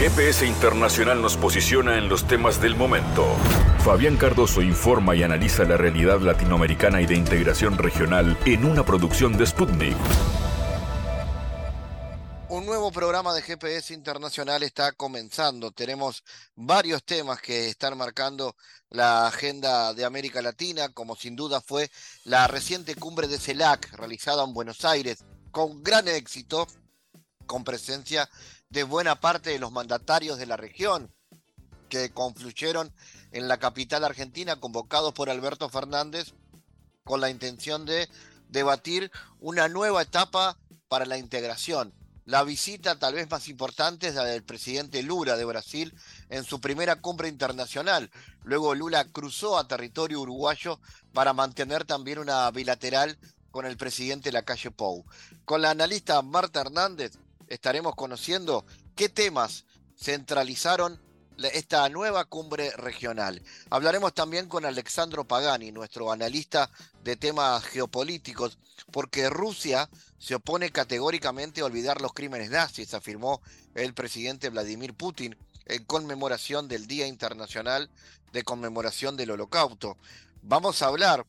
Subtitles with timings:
[0.00, 3.36] GPS Internacional nos posiciona en los temas del momento.
[3.84, 9.36] Fabián Cardoso informa y analiza la realidad latinoamericana y de integración regional en una producción
[9.36, 9.98] de Sputnik.
[12.48, 15.70] Un nuevo programa de GPS Internacional está comenzando.
[15.70, 16.24] Tenemos
[16.54, 18.56] varios temas que están marcando
[18.88, 21.90] la agenda de América Latina, como sin duda fue
[22.24, 26.66] la reciente cumbre de CELAC realizada en Buenos Aires con gran éxito,
[27.44, 28.30] con presencia
[28.70, 31.12] de buena parte de los mandatarios de la región
[31.88, 32.94] que confluyeron
[33.32, 36.34] en la capital argentina, convocados por Alberto Fernández,
[37.02, 38.08] con la intención de
[38.48, 39.10] debatir
[39.40, 40.56] una nueva etapa
[40.88, 41.92] para la integración.
[42.26, 45.92] La visita tal vez más importante es la del presidente Lula de Brasil
[46.28, 48.08] en su primera cumbre internacional.
[48.44, 50.78] Luego Lula cruzó a territorio uruguayo
[51.12, 53.18] para mantener también una bilateral
[53.50, 55.04] con el presidente Lacalle Pou.
[55.44, 57.18] Con la analista Marta Hernández
[57.50, 58.64] estaremos conociendo
[58.96, 59.66] qué temas
[59.98, 60.98] centralizaron
[61.52, 63.42] esta nueva cumbre regional.
[63.70, 66.70] Hablaremos también con Alexandro Pagani, nuestro analista
[67.02, 68.58] de temas geopolíticos,
[68.90, 73.40] porque Rusia se opone categóricamente a olvidar los crímenes nazis, afirmó
[73.74, 75.36] el presidente Vladimir Putin
[75.66, 77.90] en conmemoración del Día Internacional
[78.32, 79.96] de Conmemoración del Holocausto.
[80.42, 81.24] Vamos a hablar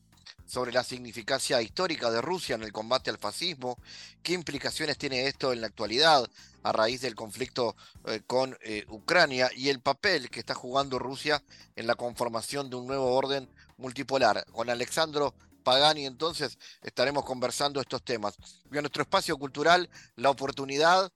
[0.52, 3.78] sobre la significancia histórica de Rusia en el combate al fascismo,
[4.22, 6.28] qué implicaciones tiene esto en la actualidad
[6.62, 11.42] a raíz del conflicto eh, con eh, Ucrania y el papel que está jugando Rusia
[11.74, 14.44] en la conformación de un nuevo orden multipolar.
[14.52, 15.32] Con Alexandro
[15.64, 18.34] Pagani entonces estaremos conversando estos temas.
[18.70, 21.10] Y en nuestro espacio cultural, la oportunidad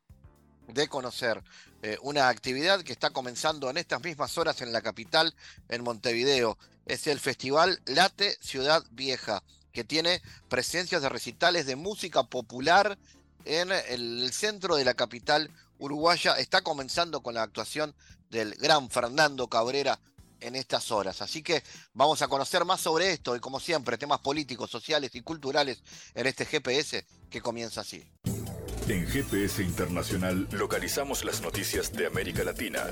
[0.67, 1.45] de conocer
[1.83, 5.34] eh, una actividad que está comenzando en estas mismas horas en la capital,
[5.69, 6.57] en Montevideo.
[6.87, 9.42] Es el Festival Late Ciudad Vieja,
[9.73, 12.97] que tiene presencias de recitales de música popular
[13.45, 16.34] en el centro de la capital uruguaya.
[16.39, 17.95] Está comenzando con la actuación
[18.31, 19.98] del gran Fernando Cabrera
[20.41, 21.23] en estas horas.
[21.23, 25.23] Así que vamos a conocer más sobre esto y como siempre, temas políticos, sociales y
[25.23, 25.83] culturales
[26.14, 28.05] en este GPS que comienza así.
[28.89, 32.85] En GPS Internacional localizamos las noticias de América Latina.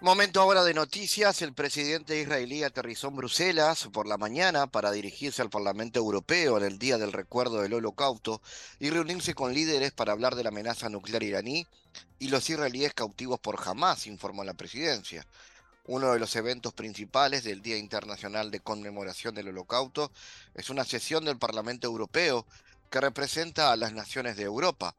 [0.00, 1.42] Momento ahora de noticias.
[1.42, 6.62] El presidente israelí aterrizó en Bruselas por la mañana para dirigirse al Parlamento Europeo en
[6.62, 8.40] el Día del Recuerdo del Holocausto
[8.78, 11.66] y reunirse con líderes para hablar de la amenaza nuclear iraní
[12.20, 15.26] y los israelíes cautivos por Hamas, informó la presidencia.
[15.86, 20.12] Uno de los eventos principales del Día Internacional de Conmemoración del Holocausto
[20.54, 22.46] es una sesión del Parlamento Europeo
[22.88, 24.94] que representa a las naciones de Europa,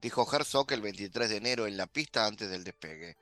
[0.00, 3.16] dijo Herzog el 23 de enero en la pista antes del despegue.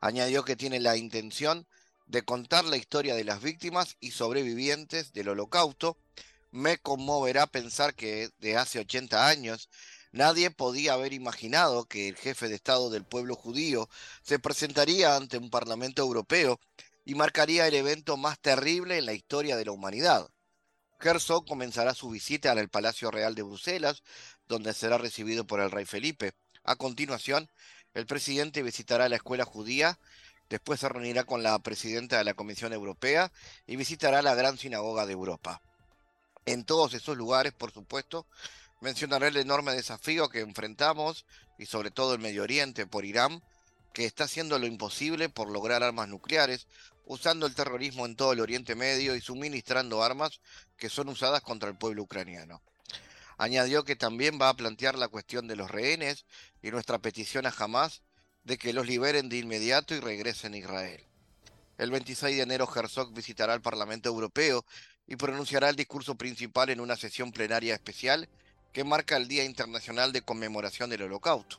[0.00, 1.66] Añadió que tiene la intención
[2.06, 5.96] de contar la historia de las víctimas y sobrevivientes del holocausto.
[6.50, 9.68] Me conmoverá pensar que de hace 80 años
[10.12, 13.88] Nadie podía haber imaginado que el jefe de Estado del pueblo judío
[14.22, 16.58] se presentaría ante un Parlamento Europeo
[17.04, 20.28] y marcaría el evento más terrible en la historia de la humanidad.
[21.00, 24.02] Herzog comenzará su visita al Palacio Real de Bruselas,
[24.48, 26.32] donde será recibido por el rey Felipe.
[26.64, 27.48] A continuación,
[27.94, 29.98] el presidente visitará la escuela judía,
[30.48, 33.32] después se reunirá con la presidenta de la Comisión Europea
[33.66, 35.62] y visitará la Gran Sinagoga de Europa.
[36.46, 38.26] En todos esos lugares, por supuesto,
[38.80, 41.26] mencionaré el enorme desafío que enfrentamos
[41.58, 43.42] y sobre todo el Medio Oriente por Irán,
[43.92, 46.66] que está haciendo lo imposible por lograr armas nucleares,
[47.04, 50.40] usando el terrorismo en todo el Oriente Medio y suministrando armas
[50.76, 52.62] que son usadas contra el pueblo ucraniano.
[53.40, 56.26] Añadió que también va a plantear la cuestión de los rehenes
[56.60, 58.02] y nuestra petición a Hamas
[58.44, 61.02] de que los liberen de inmediato y regresen a Israel.
[61.78, 64.66] El 26 de enero Herzog visitará el Parlamento Europeo
[65.06, 68.28] y pronunciará el discurso principal en una sesión plenaria especial
[68.74, 71.56] que marca el Día Internacional de Conmemoración del Holocausto.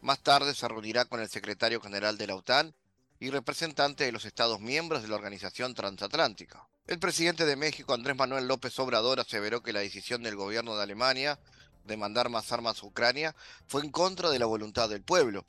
[0.00, 2.76] Más tarde se reunirá con el secretario general de la OTAN
[3.20, 6.66] y representantes de los Estados miembros de la Organización Transatlántica.
[6.86, 10.82] El presidente de México, Andrés Manuel López Obrador, aseveró que la decisión del gobierno de
[10.82, 11.38] Alemania
[11.84, 13.34] de mandar más armas a Ucrania
[13.66, 15.44] fue en contra de la voluntad del pueblo.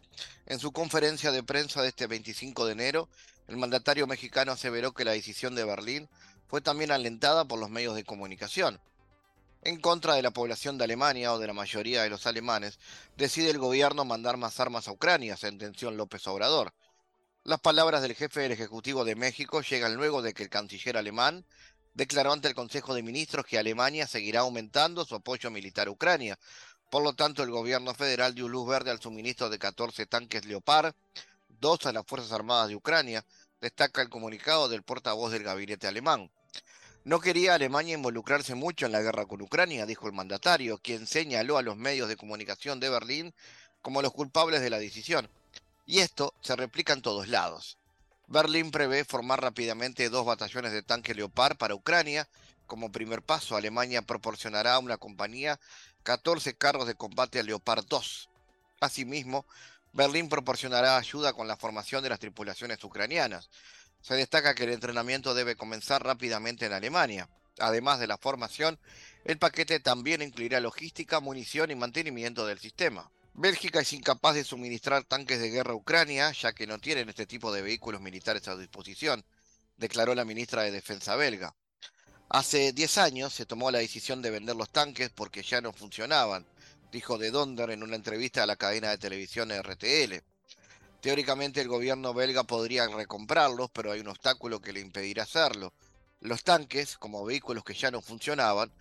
[0.46, 3.10] En su conferencia de prensa de este 25 de enero,
[3.48, 6.10] el mandatario mexicano aseveró que la decisión de Berlín
[6.48, 8.80] fue también alentada por los medios de comunicación
[9.64, 12.80] en contra de la población de Alemania o de la mayoría de los alemanes,
[13.18, 16.74] decide el gobierno mandar más armas a Ucrania, sentenció López Obrador.
[17.46, 21.46] Las palabras del jefe del Ejecutivo de México llegan luego de que el canciller alemán
[21.94, 26.38] declaró ante el Consejo de Ministros que Alemania seguirá aumentando su apoyo militar a Ucrania.
[26.92, 30.94] Por lo tanto, el gobierno federal dio luz verde al suministro de 14 tanques Leopard,
[31.48, 33.26] dos a las Fuerzas Armadas de Ucrania,
[33.62, 36.30] destaca el comunicado del portavoz del gabinete alemán.
[37.06, 41.58] No quería Alemania involucrarse mucho en la guerra con Ucrania, dijo el mandatario, quien señaló
[41.58, 43.34] a los medios de comunicación de Berlín
[43.82, 45.30] como los culpables de la decisión.
[45.90, 47.80] Y esto se replica en todos lados.
[48.28, 52.30] Berlín prevé formar rápidamente dos batallones de tanques Leopard para Ucrania.
[52.68, 55.60] Como primer paso, Alemania proporcionará a una compañía
[56.04, 58.30] 14 carros de combate a Leopard 2.
[58.82, 59.48] Asimismo,
[59.92, 63.50] Berlín proporcionará ayuda con la formación de las tripulaciones ucranianas.
[64.04, 67.30] Se destaca que el entrenamiento debe comenzar rápidamente en Alemania.
[67.58, 68.78] Además de la formación,
[69.26, 73.10] el paquete también incluirá logística, munición y mantenimiento del sistema.
[73.34, 77.26] Bélgica es incapaz de suministrar tanques de guerra a Ucrania, ya que no tienen este
[77.26, 79.24] tipo de vehículos militares a disposición,
[79.78, 81.56] declaró la ministra de Defensa belga.
[82.30, 86.46] Hace 10 años se tomó la decisión de vender los tanques porque ya no funcionaban,
[86.92, 90.22] dijo De Donder en una entrevista a la cadena de televisión RTL.
[91.02, 95.74] Teóricamente el gobierno belga podría recomprarlos, pero hay un obstáculo que le impedirá hacerlo.
[96.20, 98.72] Los tanques, como vehículos que ya no funcionaban,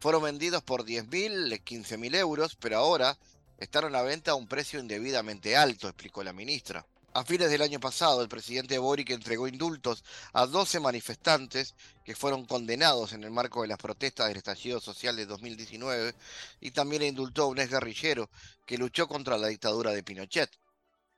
[0.00, 3.18] fueron vendidos por 10.000, 15.000 euros, pero ahora
[3.58, 6.86] están a la venta a un precio indebidamente alto, explicó la ministra.
[7.16, 10.04] A fines del año pasado, el presidente Boric entregó indultos
[10.34, 11.74] a 12 manifestantes
[12.04, 16.14] que fueron condenados en el marco de las protestas del estallido social de 2019
[16.60, 18.28] y también indultó a un exguerrillero
[18.66, 20.50] que luchó contra la dictadura de Pinochet.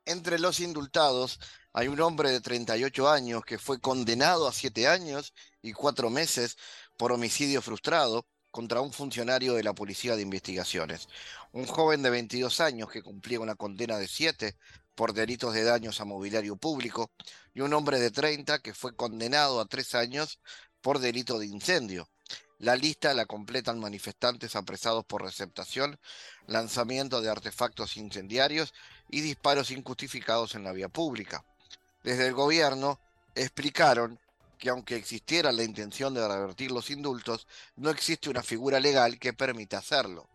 [0.05, 1.40] Entre los indultados
[1.73, 6.56] hay un hombre de 38 años que fue condenado a 7 años y 4 meses
[6.96, 11.08] por homicidio frustrado contra un funcionario de la Policía de Investigaciones.
[11.53, 14.56] Un joven de 22 años que cumplía una condena de 7
[14.95, 17.11] por delitos de daños a mobiliario público
[17.55, 20.41] y un hombre de 30 que fue condenado a 3 años
[20.83, 22.09] por delito de incendio.
[22.59, 25.99] La lista la completan manifestantes apresados por receptación,
[26.47, 28.75] lanzamiento de artefactos incendiarios
[29.09, 31.45] y disparos injustificados en la vía pública.
[32.03, 33.00] Desde el gobierno
[33.35, 34.19] explicaron
[34.59, 37.47] que aunque existiera la intención de revertir los indultos,
[37.77, 40.29] no existe una figura legal que permita hacerlo.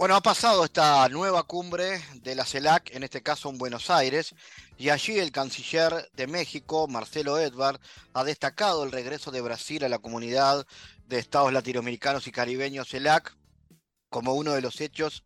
[0.00, 4.34] Bueno, ha pasado esta nueva cumbre de la CELAC, en este caso en Buenos Aires,
[4.78, 7.78] y allí el canciller de México, Marcelo Edvard,
[8.14, 10.66] ha destacado el regreso de Brasil a la comunidad
[11.04, 13.36] de estados latinoamericanos y caribeños CELAC
[14.08, 15.22] como uno de los hechos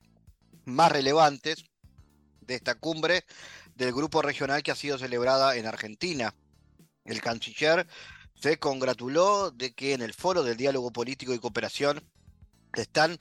[0.64, 1.66] más relevantes
[2.40, 3.24] de esta cumbre
[3.76, 6.34] del grupo regional que ha sido celebrada en Argentina.
[7.04, 7.86] El canciller
[8.34, 12.02] se congratuló de que en el foro del diálogo político y cooperación
[12.76, 13.18] están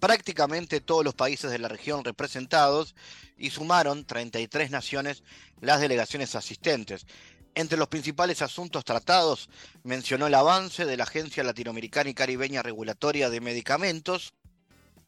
[0.00, 2.94] prácticamente todos los países de la región representados
[3.36, 5.22] y sumaron 33 naciones
[5.60, 7.06] las delegaciones asistentes.
[7.54, 9.50] Entre los principales asuntos tratados
[9.82, 14.32] mencionó el avance de la Agencia Latinoamericana y Caribeña Regulatoria de Medicamentos,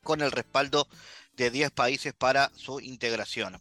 [0.02, 0.88] con el respaldo
[1.36, 3.60] de 10 países para su integración.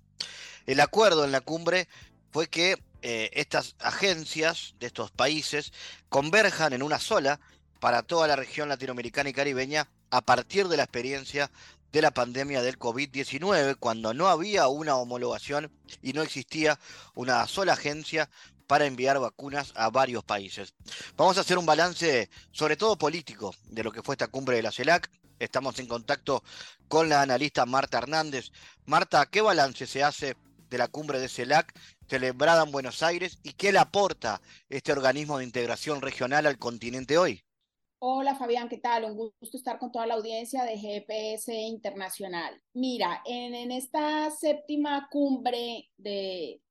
[0.65, 1.87] El acuerdo en la cumbre
[2.31, 5.71] fue que eh, estas agencias de estos países
[6.09, 7.39] converjan en una sola
[7.79, 11.51] para toda la región latinoamericana y caribeña a partir de la experiencia
[11.91, 15.71] de la pandemia del COVID-19, cuando no había una homologación
[16.01, 16.79] y no existía
[17.15, 18.29] una sola agencia
[18.67, 20.73] para enviar vacunas a varios países.
[21.17, 24.61] Vamos a hacer un balance, sobre todo político, de lo que fue esta cumbre de
[24.63, 25.09] la CELAC
[25.41, 26.43] Estamos en contacto
[26.87, 28.51] con la analista Marta Hernández.
[28.85, 30.37] Marta, ¿qué balance se hace
[30.69, 31.73] de la cumbre de CELAC
[32.07, 34.39] celebrada en Buenos Aires y qué le aporta
[34.69, 37.43] este organismo de integración regional al continente hoy?
[38.03, 39.03] Hola Fabián, ¿qué tal?
[39.05, 42.59] Un gusto estar con toda la audiencia de GPS Internacional.
[42.73, 46.63] Mira, en, esta séptima cumbre de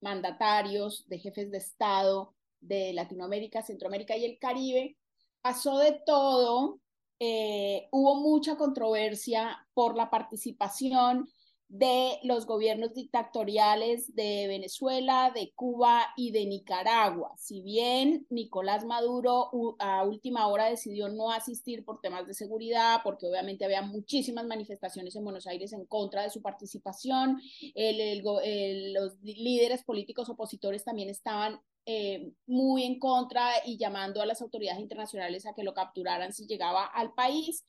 [0.00, 4.96] mandatarios, de jefes de Estado de Latinoamérica, Centroamérica y el Caribe,
[5.42, 6.80] pasó de todo
[7.18, 11.28] eh, hubo mucha controversia por la participación
[11.68, 17.34] de los gobiernos dictatoriales de Venezuela, de Cuba y de Nicaragua.
[17.36, 23.26] Si bien Nicolás Maduro a última hora decidió no asistir por temas de seguridad, porque
[23.26, 27.40] obviamente había muchísimas manifestaciones en Buenos Aires en contra de su participación,
[27.74, 34.78] los líderes políticos opositores también estaban eh, muy en contra y llamando a las autoridades
[34.78, 37.64] internacionales a que lo capturaran si llegaba al país.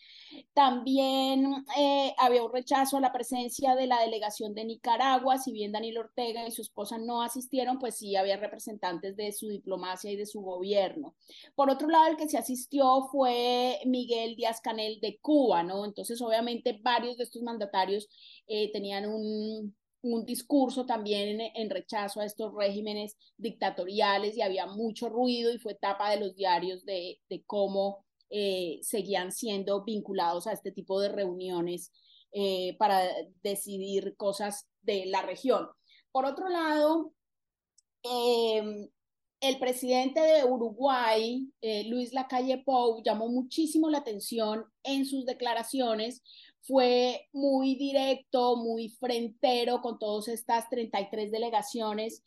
[0.53, 5.71] También eh, había un rechazo a la presencia de la delegación de Nicaragua, si bien
[5.71, 10.17] Daniel Ortega y su esposa no asistieron, pues sí había representantes de su diplomacia y
[10.17, 11.15] de su gobierno.
[11.55, 15.85] Por otro lado, el que se asistió fue Miguel Díaz Canel de Cuba, ¿no?
[15.85, 18.09] Entonces, obviamente, varios de estos mandatarios
[18.47, 25.10] eh, tenían un, un discurso también en, rechazo a estos regímenes dictatoriales y había mucho
[25.10, 30.72] ruido y fue tapa de los diarios de, cómo eh, seguían siendo vinculados a este
[30.72, 31.91] tipo de reuniones
[32.32, 33.03] eh, para
[33.44, 35.68] decidir cosas de la región.
[36.12, 37.13] Por otro lado,
[38.03, 38.89] em,
[39.41, 46.22] el presidente de Uruguay, eh, Luis Lacalle Pou, llamó muchísimo la atención en sus declaraciones.
[46.62, 52.24] Fue muy directo, muy frentero con todas estas 33 delegaciones,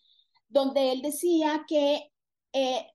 [0.49, 2.11] donde él decía que
[2.53, 2.87] eh,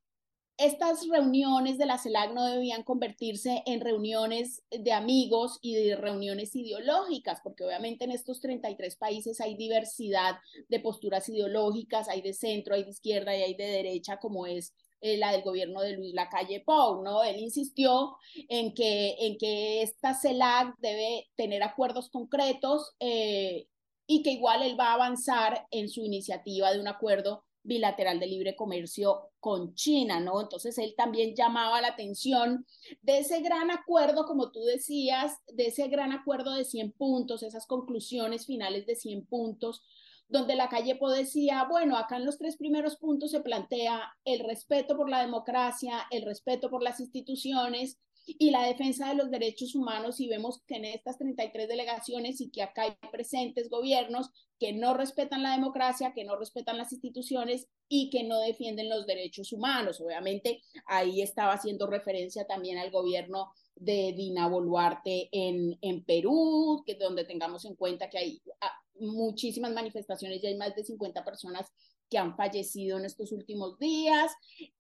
[0.57, 6.55] estas reuniones de la CELAC no debían convertirse en reuniones de amigos y de reuniones
[6.55, 10.37] ideológicas, porque obviamente en estos 33 países hay diversidad
[10.67, 14.73] de posturas ideológicas, hay de centro, hay de izquierda y hay de derecha, como es
[15.01, 17.23] eh, la del gobierno de Luis Lacalle Pou, ¿no?
[17.23, 18.17] Él insistió
[18.49, 23.67] en que, en que esta CELAC debe tener acuerdos concretos eh,
[24.07, 28.27] y que igual él va a avanzar en su iniciativa de un acuerdo bilateral de
[28.27, 30.41] libre comercio con China, ¿no?
[30.41, 32.65] Entonces él también llamaba la atención
[33.01, 37.67] de ese gran acuerdo, como tú decías, de ese gran acuerdo de 100 puntos, esas
[37.67, 39.83] conclusiones finales de 100 puntos,
[40.29, 44.97] donde la calle decía, bueno, acá en los tres primeros puntos se plantea el respeto
[44.97, 47.97] por la democracia, el respeto por las instituciones
[48.27, 52.49] y la defensa de los derechos humanos y vemos que en estas 33 delegaciones y
[52.49, 54.29] que acá hay presentes gobiernos
[54.59, 59.05] que no respetan la democracia, que no respetan las instituciones y que no defienden los
[59.05, 60.01] derechos humanos.
[60.01, 66.95] Obviamente ahí estaba haciendo referencia también al gobierno de Dina Boluarte en, en Perú, que
[66.95, 71.71] donde tengamos en cuenta que hay ah, muchísimas manifestaciones y hay más de 50 personas
[72.09, 74.31] que han fallecido en estos últimos días.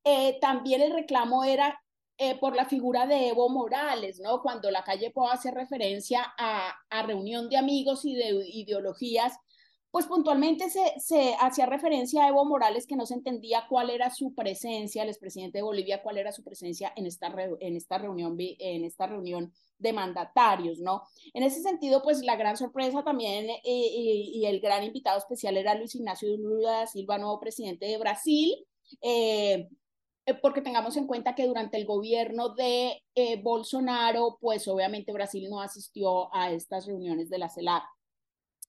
[0.03, 1.79] Eh, también el reclamo era
[2.17, 4.41] eh, por la figura de Evo Morales, ¿no?
[4.41, 9.39] Cuando la calle puede hacer referencia a, a reunión de amigos y de ideologías,
[9.91, 14.09] pues puntualmente se, se, hacía referencia a Evo Morales que no se entendía cuál era
[14.09, 18.35] su presencia, el expresidente de Bolivia, cuál era su presencia en esta, en esta, reunión,
[18.39, 21.03] en esta reunión de mandatarios, ¿no?
[21.33, 25.55] En ese sentido, pues la gran sorpresa también eh, y, y, el gran invitado especial
[25.55, 28.55] era Luis Ignacio Lula da Silva, nuevo presidente de Brasil,
[29.01, 29.67] eh,
[30.41, 35.61] porque tengamos en cuenta que durante el gobierno de eh, Bolsonaro, pues obviamente Brasil no
[35.61, 37.83] asistió a estas reuniones de la CELAC.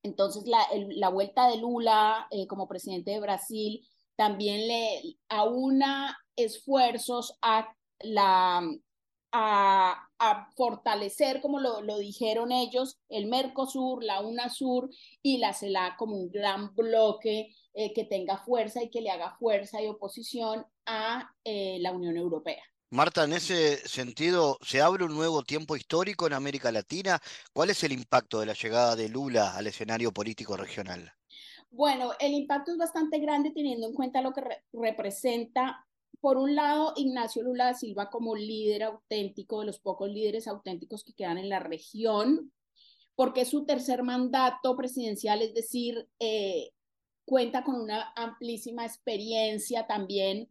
[0.02, 3.84] Entonces, la, vuelta de Lula eh, como presidente de Brasil
[4.16, 7.74] también le aúna esfuerzos a,
[10.56, 14.90] fortalecer, como lo, dijeron ellos, el Mercosur, la UNASUR
[15.22, 19.36] y la CELAC como un gran bloque eh, que tenga fuerza y que le haga
[19.38, 22.62] fuerza y oposición a eh, la Unión Europea.
[22.90, 27.20] Marta, en ese sentido, ¿se abre un nuevo tiempo histórico en América Latina?
[27.52, 31.12] ¿Cuál es el impacto de la llegada de Lula al escenario político regional?
[31.70, 35.86] Bueno, el impacto es bastante grande teniendo en cuenta lo que re representa,
[36.20, 41.04] por un lado, Ignacio Lula da Silva como líder auténtico, de los pocos líderes auténticos
[41.04, 42.52] que quedan en la región,
[43.14, 46.70] porque es su tercer mandato presidencial, es decir, eh,
[47.26, 50.48] cuenta con una amplísima experiencia también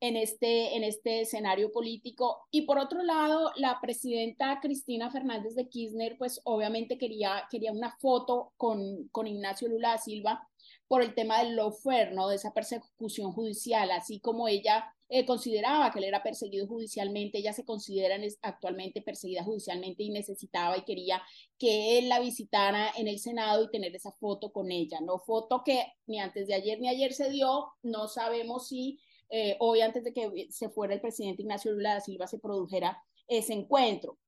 [0.00, 2.46] en este, en este escenario político.
[2.50, 7.96] Y por otro lado, la presidenta Cristina Fernández de Kirchner, pues obviamente quería, quería una
[7.98, 10.48] foto con, con Ignacio Lula da Silva
[10.86, 12.28] por el tema del lawfare, ¿no?
[12.28, 17.52] De esa persecución judicial, así como ella eh, consideraba que él era perseguido judicialmente, ella
[17.52, 21.22] se considera actualmente perseguida judicialmente y necesitaba y quería
[21.58, 25.18] que él la visitara en el Senado y tener esa foto con ella, ¿no?
[25.18, 28.98] Foto que ni antes de ayer ni ayer se dio, no sabemos si
[29.30, 33.02] eh, hoy antes de que se fuera el presidente Ignacio Lula da Silva se produjera
[33.26, 34.18] ese encuentro.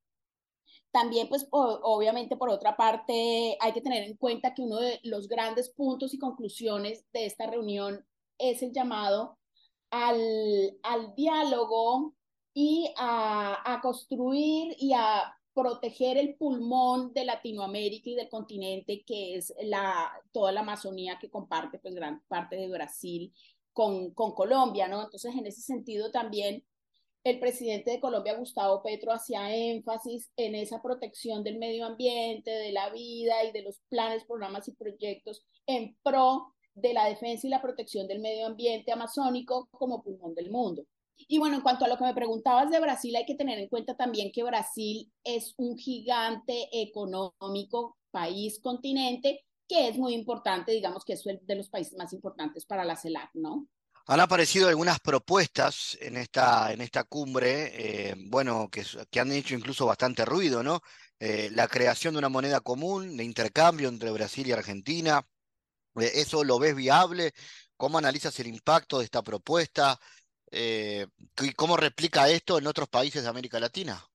[0.93, 5.29] También, pues, obviamente, por otra parte, hay que tener en cuenta que uno de los
[5.29, 8.05] grandes puntos y conclusiones de esta reunión
[8.39, 9.39] es el llamado
[9.91, 12.15] al, al diálogo
[12.53, 19.37] y a, a construir y a proteger el pulmón de Latinoamérica y del continente, que
[19.37, 23.33] es la, toda la Amazonía que comparte pues gran parte de Brasil
[23.73, 25.03] con, Colombia, ¿no?
[25.05, 26.65] Entonces, en ese sentido también
[27.25, 32.73] el presidente de Colombia, Gustavo Petro, hacía énfasis en esa protección del medio ambiente, de
[32.73, 37.51] la vida y de los planes, programas y proyectos en pro de la defensa y
[37.51, 40.85] la protección del medio ambiente amazónico como pulmón del mundo.
[41.29, 43.69] Y bueno, en cuanto a lo que me preguntabas de Brasil, hay que tener en
[43.69, 51.05] cuenta también que Brasil es un gigante económico, país, continente, que es muy importante, digamos
[51.05, 53.69] que es de los países más importantes para la CELAC, ¿no?
[54.07, 57.71] Han aparecido algunas propuestas en esta, en esta cumbre,
[58.11, 58.85] eh, bueno, que,
[59.21, 60.81] han hecho incluso bastante ruido, ¿no?
[61.21, 65.25] Eh, la creación de una moneda común de intercambio entre Brasil y Argentina,
[66.01, 67.33] eh, ¿Eso lo ves viable?
[67.77, 70.01] ¿Cómo analizas el impacto de esta propuesta?
[70.51, 74.10] ¿Y cómo replica esto en otros países de América Latina?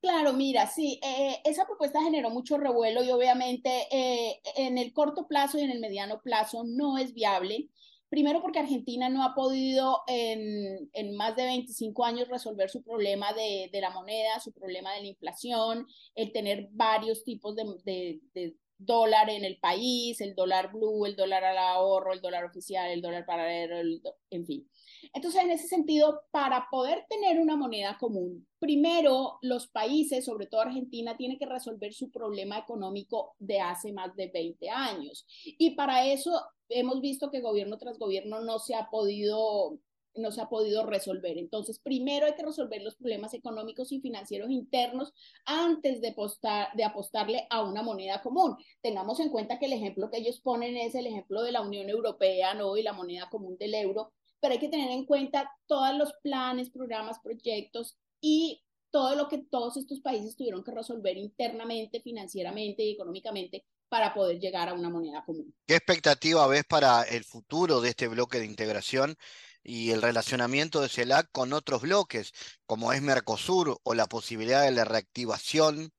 [0.00, 5.26] Claro, mira, sí, eh, esa propuesta generó mucho revuelo y obviamente eh, en el corto
[5.26, 7.68] plazo y en el mediano plazo no es viable.
[8.08, 13.32] Primero porque Argentina no ha podido en, en más de 25 años resolver su problema
[13.32, 18.20] de, de, la moneda, su problema de la inflación, el tener varios tipos de, de,
[18.32, 22.90] de dólar en el país, el dólar blue, el dólar al ahorro, el dólar oficial,
[22.92, 24.00] el dólar paralelo, el,
[24.30, 24.68] en fin.
[25.12, 30.62] Entonces, en ese sentido, para poder tener una moneda común, primero los países, sobre todo
[30.62, 35.26] Argentina, tienen que resolver su problema económico de hace más de 20 años.
[35.44, 39.78] Y para eso hemos visto que gobierno tras gobierno no se ha podido
[40.16, 41.38] no se ha podido resolver.
[41.38, 45.12] Entonces, primero hay que resolver los problemas económicos y financieros internos
[45.44, 48.56] antes de, postar, de apostarle a una moneda común.
[48.82, 51.88] Tengamos en cuenta que el ejemplo que ellos ponen es el ejemplo de la Unión
[51.88, 52.76] Europea, ¿no?
[52.76, 54.12] Y la moneda común del euro,
[54.46, 58.62] pero hay que tener en cuenta todos los planes, programas, proyectos y
[58.92, 64.38] todo lo que todos estos países tuvieron que resolver internamente, financieramente y económicamente para poder
[64.38, 65.52] llegar a una moneda común.
[65.66, 69.16] ¿Qué expectativa ves para el futuro de este bloque de integración
[69.64, 72.32] y el relacionamiento de CELAC con otros bloques,
[72.66, 75.90] como es Mercosur o la posibilidad de la reactivación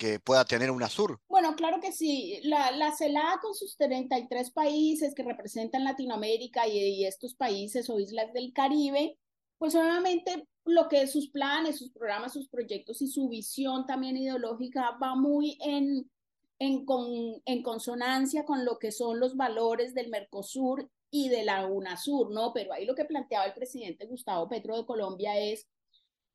[0.00, 1.20] que pueda tener UNASUR?
[1.28, 2.40] Bueno, claro que sí.
[2.44, 8.00] La, la CELAC con sus 33 países que representan Latinoamérica y, y estos países o
[8.00, 9.18] islas del Caribe,
[9.58, 14.96] pues obviamente lo que sus planes, sus programas, sus proyectos y su visión también ideológica
[15.02, 16.10] va muy en,
[16.58, 17.06] en, con,
[17.44, 22.54] en consonancia con lo que son los valores del Mercosur y de la UNASUR, ¿no?
[22.54, 25.68] Pero ahí lo que planteaba el presidente Gustavo Petro de Colombia es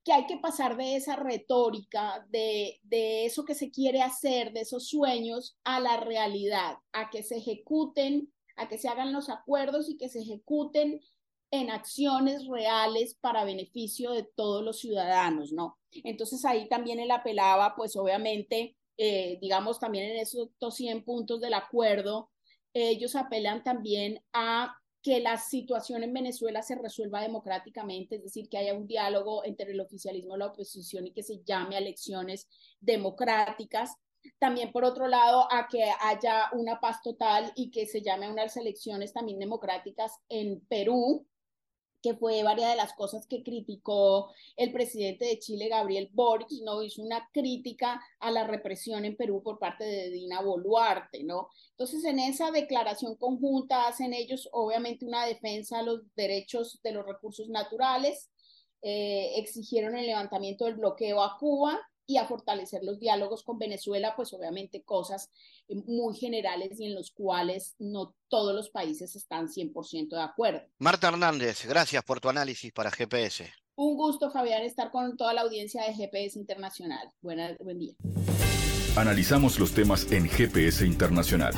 [0.06, 4.62] que hay que pasar de esa retórica, de, de eso que se quiere hacer, de
[4.62, 9.90] esos sueños, a la realidad, a que se ejecuten, a que se hagan los acuerdos
[9.90, 11.02] y que se ejecuten
[11.50, 15.80] en acciones reales para beneficio de todos los ciudadanos, ¿no?
[15.92, 21.56] Entonces ahí también él apelaba, pues obviamente, eh, digamos, también en esos 100 puntos del
[21.56, 22.30] acuerdo,
[22.74, 28.58] ellos apelan también a que la situación en Venezuela se resuelva democráticamente, es decir, que
[28.58, 32.48] haya un diálogo entre el oficialismo y la oposición y que se llame a elecciones
[32.80, 33.98] democráticas.
[34.40, 38.32] También, por otro lado, a que haya una paz total y que se llame a
[38.32, 41.28] unas elecciones también democráticas en Perú,
[42.06, 46.84] que fue varias de las cosas que criticó el presidente de Chile, Gabriel Boric, ¿no?
[46.84, 51.50] Hizo una crítica a la represión en Perú por parte de Dina Boluarte, ¿no?
[51.72, 57.08] Entonces, en esa declaración conjunta hacen ellos, obviamente, una defensa a los derechos de los
[57.08, 58.30] recursos naturales,
[58.84, 64.14] eh, exigieron el levantamiento del bloqueo a Cuba, y a fortalecer los diálogos con Venezuela,
[64.16, 65.30] pues obviamente cosas
[65.68, 70.62] eh, muy generales y en los cuales no todos los países están 100% de acuerdo.
[70.80, 73.52] Marta Hernández, gracias por tu análisis para GPS.
[73.76, 77.12] Un gusto, Fabián, estar con toda la audiencia de GPS Internacional.
[77.22, 77.94] Buena, buen día.
[78.96, 81.54] Analizamos los temas en GPS Internacional.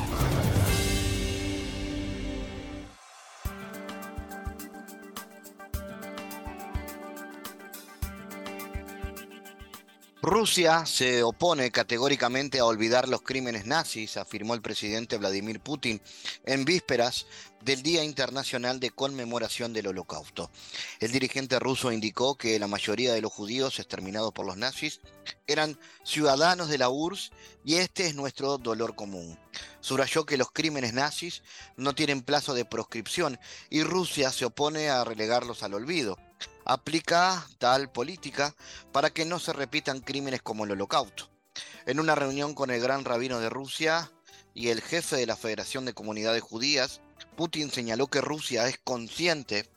[10.28, 16.02] Rusia se opone categóricamente a olvidar los crímenes nazis, afirmó el presidente Vladimir Putin
[16.44, 17.26] en vísperas
[17.62, 20.50] del Día Internacional de Conmemoración del Holocausto.
[21.00, 25.00] El dirigente ruso indicó que la mayoría de los judíos exterminados por los nazis
[25.46, 27.32] eran ciudadanos de la URSS
[27.64, 29.38] y este es nuestro dolor común.
[29.80, 31.42] Subrayó que los crímenes nazis
[31.78, 36.18] no tienen plazo de proscripción y Rusia se opone a relegarlos al olvido
[36.68, 38.54] aplica tal política
[38.92, 41.30] para que no se repitan crímenes como el holocausto.
[41.86, 44.12] En una reunión con el gran rabino de Rusia
[44.54, 47.00] y el jefe de la Federación de Comunidades Judías,
[47.36, 49.68] Putin señaló que Rusia es consciente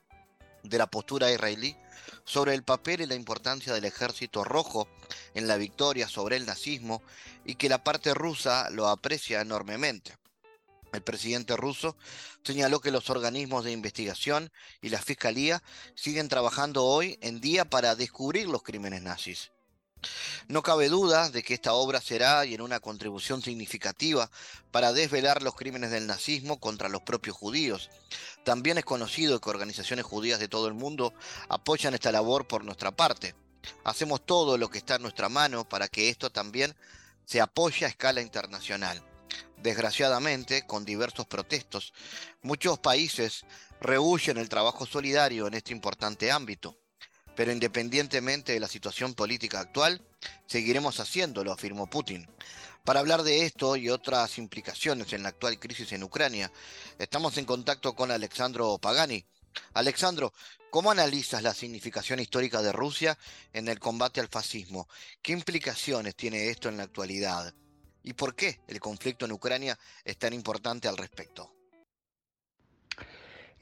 [0.64, 1.78] de la postura israelí
[2.26, 4.88] sobre el papel y la importancia del ejército rojo
[5.34, 7.02] en la victoria sobre el nazismo
[7.46, 10.21] y que la parte rusa lo aprecia enormemente.
[10.92, 11.96] El presidente ruso
[12.44, 14.52] señaló que los organismos de investigación
[14.82, 15.64] y la fiscalía
[15.96, 19.52] siguen trabajando hoy en día para descubrir los crímenes nazis.
[20.48, 24.30] No cabe duda de que esta obra será y en una contribución significativa
[24.72, 27.90] para desvelar los crímenes del nazismo contra los propios judíos.
[28.44, 31.14] También es conocido que organizaciones judías de todo el mundo
[31.50, 33.36] apoyan esta labor por nuestra parte.
[33.84, 36.76] Hacemos todo lo que está en nuestra mano para que esto también
[37.26, 39.02] se apoye a escala internacional.
[39.58, 41.94] Desgraciadamente, con diversos protestos,
[42.42, 43.46] muchos países
[43.80, 46.78] rehuyen el trabajo solidario en este importante ámbito.
[47.36, 50.02] Pero independientemente de la situación política actual,
[50.48, 52.28] seguiremos haciéndolo, afirmó Putin.
[52.84, 56.52] Para hablar de esto y otras implicaciones en la actual crisis en Ucrania,
[56.98, 59.24] estamos en contacto con Alexandro Pagani,
[59.74, 60.34] Alexandro,
[60.70, 63.18] ¿cómo analizas la significación histórica de Rusia
[63.54, 64.88] en el combate al fascismo?
[65.22, 67.54] ¿Qué implicaciones tiene esto en la actualidad?
[68.04, 71.52] ¿Y por qué el conflicto en Ucrania es tan importante al respecto?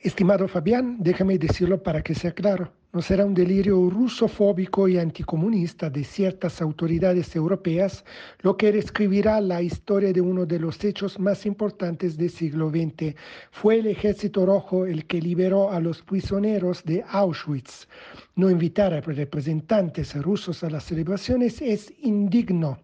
[0.01, 2.71] Estimado Fabián, déjame decirlo para que sea claro.
[2.93, 8.05] No será un delirio rusofóbico y anticomunista de ciertas autoridades europeas
[8.39, 13.13] lo que reescribirá la historia de uno de los hechos más importantes del siglo XX.
[13.51, 17.87] Fue el Ejército Rojo el que liberó a los prisioneros de Auschwitz.
[18.35, 22.79] No invitar a representantes rusos a las celebraciones es indigno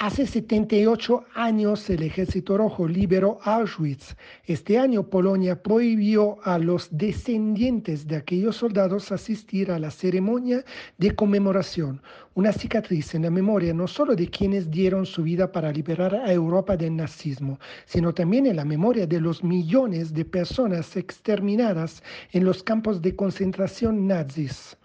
[0.00, 4.14] Hace 78 años el Ejército Rojo liberó Auschwitz.
[4.44, 10.64] Este año Polonia prohibió a los descendientes de aquellos soldados asistir a la ceremonia
[10.98, 12.00] de conmemoración,
[12.34, 16.32] una cicatriz en la memoria no solo de quienes dieron su vida para liberar a
[16.32, 22.44] Europa del nazismo, sino también en la memoria de los millones de personas exterminadas en
[22.44, 24.77] los campos de concentración nazis.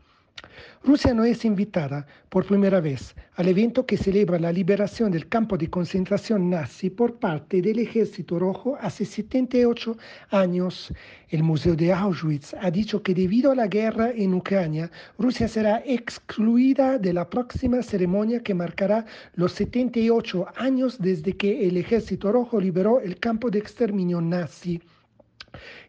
[0.86, 5.58] Rusia no es invitada por primera vez al evento que celebra la liberación del campo
[5.58, 9.98] de concentración nazi por parte del Ejército Rojo hace 78
[10.32, 10.94] años.
[11.30, 15.82] El Museo de Auschwitz ha dicho que debido a la guerra en Ucrania, Rusia será
[15.86, 22.60] excluida de la próxima ceremonia que marcará los 78 años desde que el Ejército Rojo
[22.60, 24.82] liberó el campo de exterminio nazi.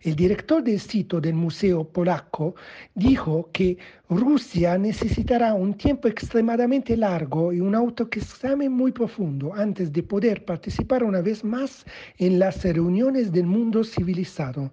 [0.03, 2.55] El director del sitio del Museo Polaco
[2.95, 10.03] dijo que Rusia necesitará un tiempo extremadamente largo y un autoexamen muy profundo antes de
[10.03, 11.85] poder participar una vez más
[12.19, 14.71] en las reuniones del mundo civilizado.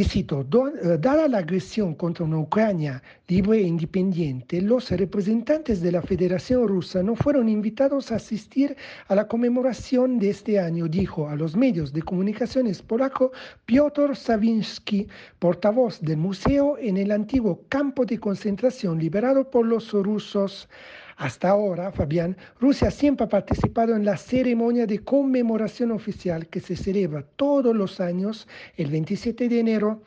[0.00, 6.66] Eh, dada la agresión contra una Ucrania libre e independiente, los representantes de la Federación
[6.66, 11.54] Rusa no fueron invitados a asistir a la conmemoración de este año, dijo a los
[11.54, 13.32] medios de comunicaciones polaco
[13.66, 15.06] Piotr Savinsky,
[15.38, 20.66] portavoz del museo en el antiguo campo de concentración liberado por los rusos.
[21.20, 26.74] Hasta ahora, Fabián, Rusia siempre ha participado en la ceremonia de conmemoración oficial que se
[26.74, 30.02] celebra todos los años el 27 de enero.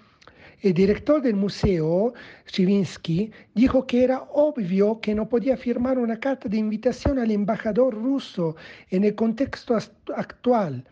[0.62, 2.15] El director del museo,
[2.47, 7.93] Chivinsky, dijo que era obvio que no podía firmar una carta de invitación al embajador
[7.93, 8.56] ruso
[8.89, 9.78] en el contexto
[10.15, 10.84] actual.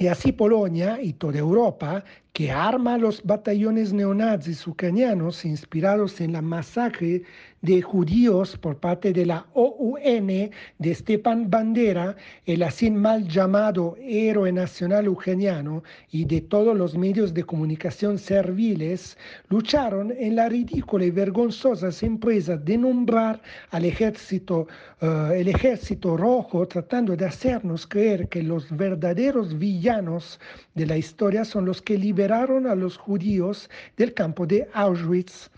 [0.00, 2.02] Y así Polonia y toda Europa
[2.34, 7.22] que arma los batallones neonazis ucranianos inspirados en la masacre
[7.62, 14.52] de judíos por parte de la OUN de Stepan Bandera, el así mal llamado héroe
[14.52, 19.16] nacional ucraniano, y de todos los medios de comunicación serviles,
[19.48, 24.66] lucharon en la ridícula y vergonzosa empresa de nombrar al ejército,
[25.00, 30.38] eh, el ejército rojo, tratando de hacernos creer que los verdaderos villanos
[30.74, 35.50] de la historia son los que liberan a los judíos del campo de Auschwitz.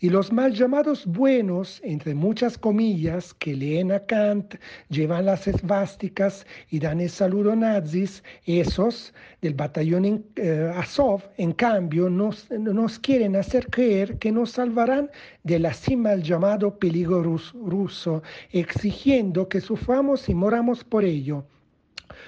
[0.00, 4.56] Y los mal llamados buenos, entre muchas comillas, que leen a Kant,
[4.90, 12.10] llevan las esvásticas y dan el saludo nazis, esos del batallón eh, Azov, en cambio,
[12.10, 15.10] nos, nos, quieren hacer creer que nos salvarán
[15.42, 18.22] del así mal llamado peligro ruso,
[18.52, 21.46] exigiendo que suframos y moramos por ello.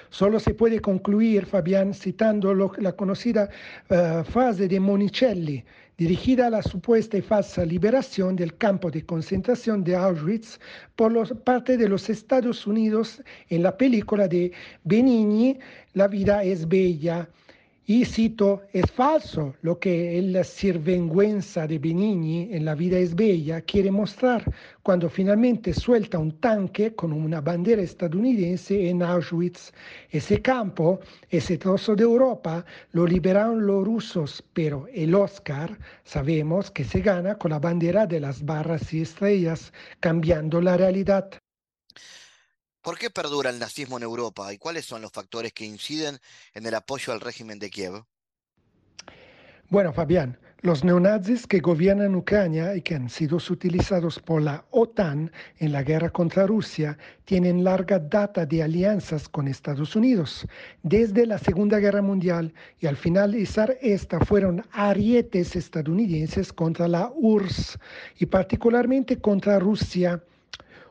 [0.09, 3.49] Solo se puede concluir, Fabián, citando la conocida
[3.89, 5.63] uh, frase de Monicelli,
[5.97, 10.59] dirigida a la supuesta y falsa liberación del campo de concentración de Auschwitz
[10.95, 14.51] por parte de los Estados Unidos en la película de
[14.83, 15.59] Benigni,
[15.93, 17.27] La vida es bella.
[17.89, 23.61] Y cito, es falso lo que el sirvenguenza de Benigni en La vida es bella
[23.61, 24.43] quiere mostrar
[24.83, 29.71] cuando finalmente suelta un tanque con una bandera estadounidense en Auschwitz.
[30.09, 36.83] Ese campo, ese trozo de Europa, lo liberaron los rusos, pero el Oscar sabemos que
[36.83, 39.71] se gana con la bandera de las barras y estrellas,
[40.01, 41.29] cambiando la realidad.
[42.87, 46.19] ¿Por qué perdura el nazismo en Europa y cuáles son los factores que inciden
[46.53, 48.05] en el apoyo al régimen de Kiev?
[49.67, 55.33] Bueno, Fabián, los neonazis que gobiernan Ucrania y que han sido utilizados por la OTAN
[55.57, 60.47] en la guerra contra Rusia tienen larga data de alianzas con Estados Unidos.
[60.81, 67.79] Desde la Segunda Guerra Mundial y al finalizar esta fueron arietes estadounidenses contra la URSS
[68.19, 70.23] y particularmente contra Rusia.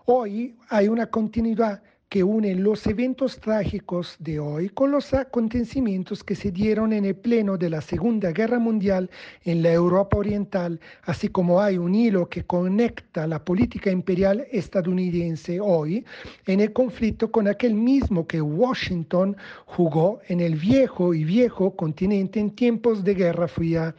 [0.09, 6.37] Hoy hay una continuidad que une los eventos trágicos de hoy con los acontecimientos que
[6.37, 9.11] se dieron en el pleno de la Segunda Guerra Mundial
[9.43, 15.59] en la Europa Oriental, así como hay un hilo que conecta la política imperial estadounidense
[15.61, 16.05] hoy
[16.47, 22.39] en el conflicto con aquel mismo que Washington jugó en el viejo y viejo continente
[22.39, 23.93] en tiempos de Guerra Fría.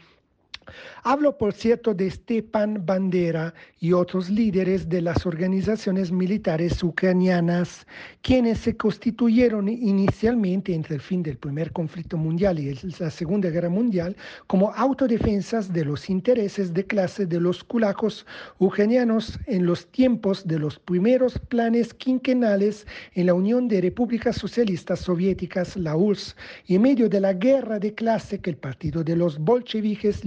[1.03, 7.86] Hablo, por cierto, de Stepan Bandera y otros líderes de las organizaciones militares ucranianas,
[8.21, 13.69] quienes se constituyeron inicialmente entre el fin del primer conflicto mundial y la Segunda Guerra
[13.69, 14.15] Mundial
[14.47, 18.25] como autodefensas de los intereses de clase de los kulakos
[18.60, 24.99] ucranianos en los tiempos de los primeros planes quinquenales en la Unión de Repúblicas Socialistas
[25.01, 29.15] Soviéticas, la URSS, y en medio de la guerra de clase que el partido de
[29.15, 30.25] los bolcheviques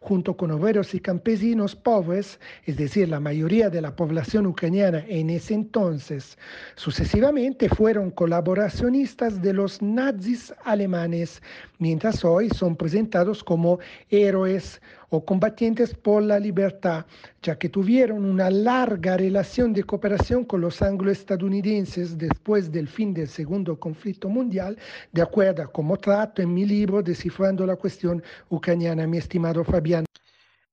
[0.00, 5.30] junto con obreros y campesinos pobres, es decir, la mayoría de la población ucraniana en
[5.30, 6.38] ese entonces,
[6.76, 11.42] sucesivamente fueron colaboracionistas de los nazis alemanes,
[11.78, 13.78] mientras hoy son presentados como
[14.10, 17.06] héroes o combatientes por la libertad,
[17.42, 23.28] ya que tuvieron una larga relación de cooperación con los anglo-estadounidenses después del fin del
[23.28, 24.78] segundo conflicto mundial,
[25.12, 30.04] de acuerdo a como trato en mi libro Descifrando la cuestión ucraniana, mi estimado Fabián.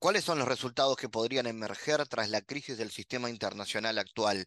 [0.04, 4.46] ¿Cuáles son los resultados que podrían emerger tras la crisis del sistema internacional actual?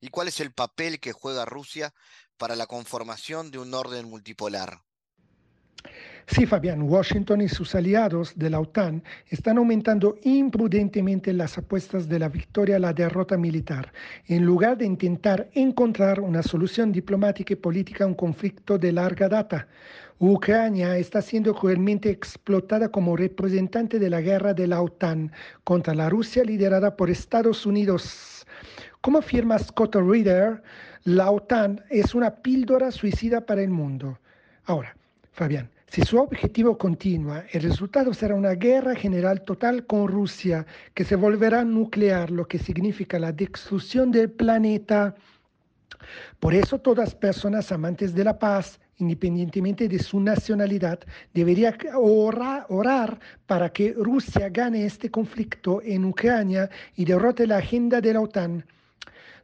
[0.00, 1.92] ¿Y cuál es el papel que juega Rusia
[2.38, 4.80] para la conformación de un orden multipolar?
[6.26, 12.18] Sí, Fabián, Washington y sus aliados de la OTAN están aumentando imprudentemente las apuestas de
[12.18, 13.92] la victoria a la derrota militar,
[14.28, 19.28] en lugar de intentar encontrar una solución diplomática y política a un conflicto de larga
[19.28, 19.68] data.
[20.18, 25.30] Ucrania está siendo cruelmente explotada como representante de la guerra de la OTAN
[25.62, 28.46] contra la Rusia liderada por Estados Unidos.
[29.02, 30.62] Como afirma Scott Reader,
[31.02, 34.18] la OTAN es una píldora suicida para el mundo.
[34.64, 34.96] Ahora,
[35.32, 41.04] Fabián, si su objetivo continúa, el resultado será una guerra general total con Rusia que
[41.04, 45.14] se volverá nuclear, lo que significa la destrucción del planeta.
[46.40, 50.98] Por eso todas personas amantes de la paz, independientemente de su nacionalidad,
[51.32, 58.00] deberían orar, orar, para que Rusia gane este conflicto en Ucrania y derrote la agenda
[58.00, 58.64] de la OTAN.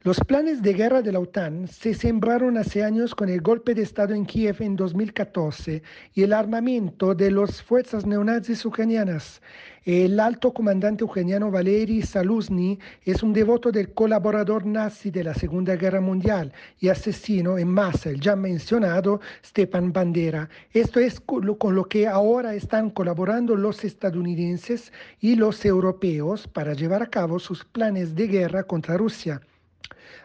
[0.03, 3.83] Los planes de guerra de la OTAN se sembraron hace años con el golpe de
[3.83, 5.83] Estado en Kiev en 2014
[6.15, 9.43] y el armamento de las fuerzas neonazis ucranianas.
[9.85, 15.77] El alto comandante ucraniano Valery Saluzny es un devoto del colaborador nazi de la Segunda
[15.77, 20.49] Guerra Mundial y asesino en masa, el ya mencionado Stepan Bandera.
[20.73, 27.03] Esto es con lo que ahora están colaborando los estadounidenses y los europeos para llevar
[27.03, 29.43] a cabo sus planes de guerra contra Rusia.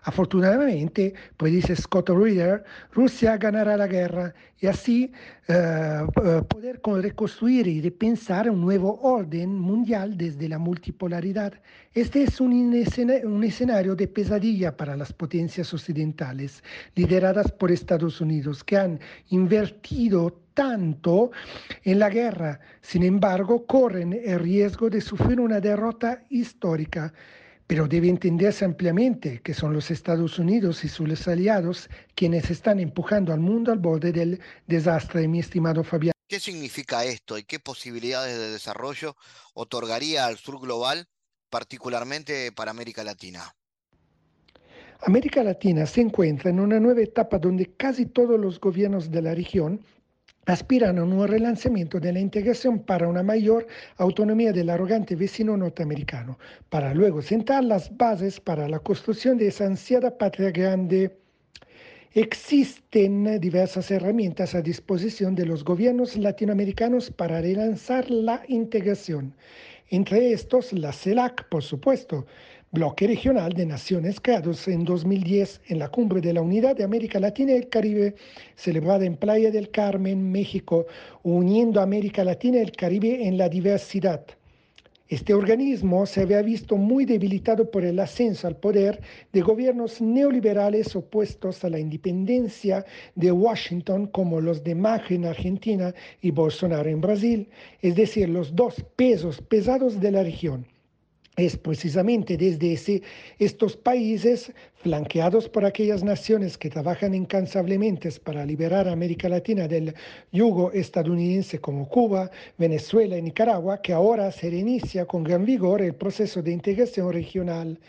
[0.07, 5.11] Afortunadamente, pues dice Scott Reader, Rusia ganará la guerra y así
[5.47, 11.53] eh, eh, poder reconstruir y repensar un nuevo orden mundial desde la multipolaridad.
[11.95, 16.63] Este es un, un escenario de pesadilla para las potencias occidentales,
[16.93, 21.31] lideradas por Estados Unidos, que han invertido tanto
[21.83, 22.59] en la guerra.
[22.81, 27.11] Sin embargo, corren el riesgo de sufrir una derrota histórica
[27.67, 33.33] pero debe entenderse ampliamente que son los Estados Unidos y sus aliados quienes están empujando
[33.33, 36.13] al mundo al borde del desastre, mi estimado Fabián.
[36.27, 39.15] ¿Qué significa esto y qué posibilidades de desarrollo
[39.53, 41.07] otorgaría al sur global,
[41.49, 43.55] particularmente para América Latina?
[45.01, 49.35] América Latina se encuentra en una nueva etapa donde casi todos los gobiernos de la
[49.35, 49.85] región
[50.45, 56.37] aspiran a un relanzamiento de la integración para una mayor autonomía del arrogante vecino norteamericano,
[56.69, 61.17] para luego sentar las bases para la construcción de esa ansiada patria grande.
[62.13, 69.33] Existen diversas herramientas a disposición de los gobiernos latinoamericanos para relanzar la integración.
[69.89, 72.25] Entre estos, la CELAC, por supuesto,
[72.75, 77.21] bloque regional de naciones creados en 2010 en la Cumbre de la Unidad de América
[77.21, 78.15] Latina y el Caribe,
[78.55, 80.85] celebrada en Playa del Carmen, México,
[81.23, 84.25] uniendo América Latina y el Caribe en la diversidad.
[85.07, 88.99] Este organismo se había visto muy debilitado por el ascenso al poder
[89.31, 92.85] de gobiernos neoliberales opuestos a la independencia
[93.15, 97.47] de Washington, como los de Macri en Argentina y Bolsonaro en Brasil,
[97.81, 100.74] es decir, los dos pesos pesados de la región.
[101.37, 103.01] Es precisamente desde
[103.39, 109.93] estos países, flanqueados por aquellas naciones que trabajan incansablemente para liberar a América Latina del
[110.31, 115.95] yugo estadounidense como Cuba, Venezuela y Nicaragua, que ahora se reinicia con gran vigor el
[115.95, 117.79] proceso de integración regional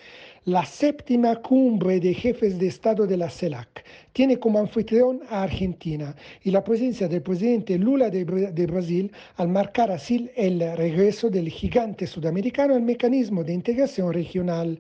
[0.47, 3.85] la séptima cumbre de jefes de Estado de la CELAC.
[4.13, 8.23] Tiene como anfitrión a Argentina y la presencia del presidente Lula de,
[8.67, 14.79] Brasil al marcar así el regreso del gigante sudamericano al mecanismo de integración regional.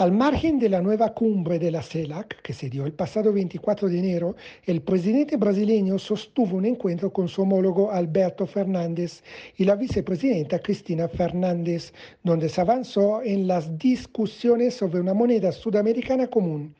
[0.00, 3.86] Al margen de la nueva cumbre de la CELAC, que se dio el pasado 24
[3.86, 4.34] de enero,
[4.64, 9.22] el presidente brasileño sostuvo un encuentro con su homólogo Alberto Fernández
[9.58, 16.28] y la vicepresidenta Cristina Fernández, donde se avanzó en las discusiones sobre una moneda sudamericana
[16.28, 16.74] común.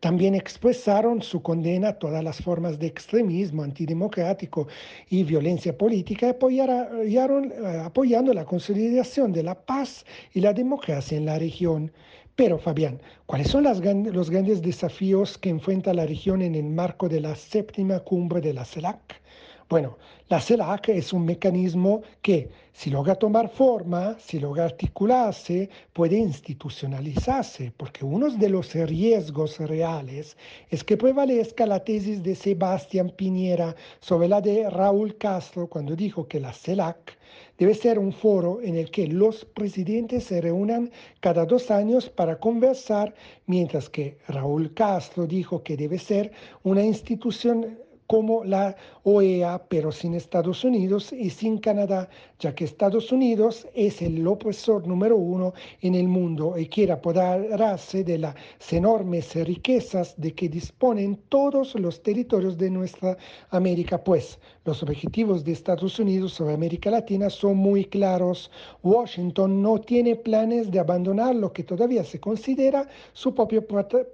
[0.00, 4.68] También expresaron su condena a todas las formas de extremismo antidemocrático
[5.10, 11.26] y violencia política, apoyaron, eh, apoyando la consolidación de la paz y la democracia en
[11.26, 11.92] la región.
[12.36, 17.20] Pero, Fabián, ¿cuáles son los grandes desafíos que enfrenta la región en el marco de
[17.20, 19.20] la séptima cumbre de la CELAC?
[19.68, 19.98] Bueno,
[20.28, 27.72] la CELAC es un mecanismo que, si logra tomar forma, si logra articularse, puede institucionalizarse,
[27.76, 30.36] porque uno de los riesgos reales
[30.70, 36.28] es que prevalezca la tesis de Sebastián Piñera sobre la de Raúl Castro cuando dijo
[36.28, 37.18] que la CELAC
[37.58, 42.38] debe ser un foro en el que los presidentes se reúnan cada dos años para
[42.38, 43.14] conversar,
[43.46, 46.30] mientras que Raúl Castro dijo que debe ser
[46.62, 53.12] una institución como la OEA, pero sin Estados Unidos y sin Canadá, ya que Estados
[53.12, 58.34] Unidos es el opresor número uno en el mundo y quiere apoderarse de las
[58.70, 63.16] enormes riquezas de que disponen todos los territorios de nuestra
[63.50, 68.50] América, pues los objetivos de Estados Unidos sobre América Latina son muy claros.
[68.82, 73.64] Washington no tiene planes de abandonar lo que todavía se considera su propio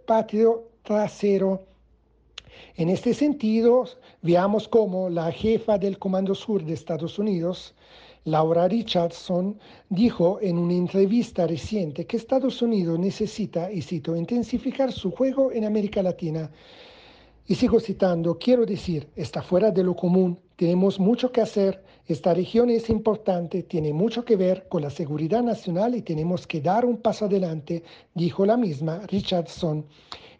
[0.06, 1.71] patio trasero
[2.76, 3.84] en este sentido,
[4.22, 7.74] veamos cómo la jefa del Comando Sur de Estados Unidos,
[8.24, 15.10] Laura Richardson, dijo en una entrevista reciente que Estados Unidos necesita, y cito, intensificar su
[15.10, 16.50] juego en América Latina.
[17.48, 22.34] Y sigo citando, quiero decir, está fuera de lo común, tenemos mucho que hacer, esta
[22.34, 26.84] región es importante, tiene mucho que ver con la seguridad nacional y tenemos que dar
[26.84, 27.82] un paso adelante,
[28.14, 29.84] dijo la misma Richardson.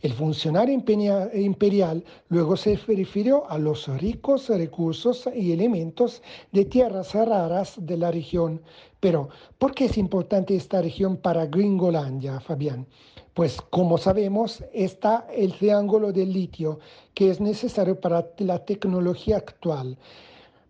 [0.03, 7.75] El funcionario imperial luego se refirió a los ricos recursos y elementos de tierras raras
[7.79, 8.61] de la región.
[8.99, 12.85] Pero, ¿por qué es importante esta región para Gringolandia, Fabián?
[13.33, 16.81] Pues como sabemos, está el triángulo del litio,
[17.15, 19.97] que es necesario para la tecnología actual.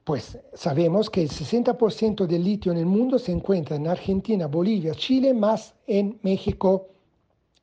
[0.05, 4.95] Pues sabemos que el 60% del litio en el mundo se encuentra en Argentina, Bolivia,
[4.95, 6.89] Chile, más en México.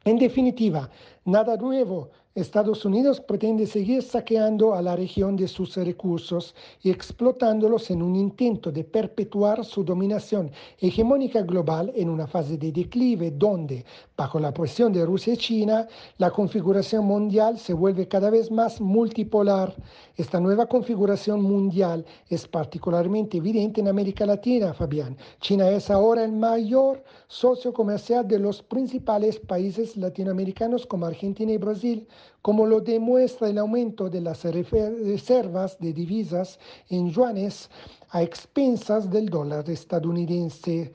[0.05, 0.89] En definitiva,
[1.29, 2.11] nada nuevo.
[2.39, 8.15] Estados Unidos pretende seguir saqueando a la región de sus recursos y explotándolos en un
[8.15, 13.83] intento de perpetuar su dominación hegemónica global en una fase de declive donde,
[14.15, 18.79] bajo la presión de Rusia y China, la configuración mundial se vuelve cada vez más
[18.79, 19.75] multipolar.
[20.15, 25.17] Esta nueva configuración mundial es particularmente evidente en América Latina, Fabián.
[25.41, 31.57] China es ahora el mayor socio comercial de los principales países latinoamericanos como Argentina y
[31.57, 32.07] Brasil,
[32.41, 37.69] como lo demuestra el aumento de las reservas de divisas en yuanes
[38.09, 40.91] a expensas del dólar estadounidense.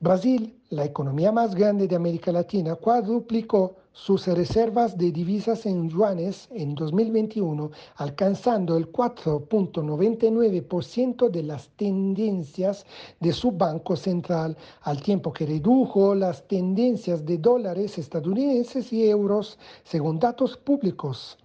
[0.00, 6.46] Brasil, la economía más grande de América Latina, cuadruplicó sus reservas de divisas en yuanes
[6.52, 12.86] en 2021, alcanzando el 4.99% de las tendencias
[13.18, 19.58] de su banco central, al tiempo que redujo las tendencias de dólares estadounidenses y euros,
[19.82, 21.36] según datos públicos.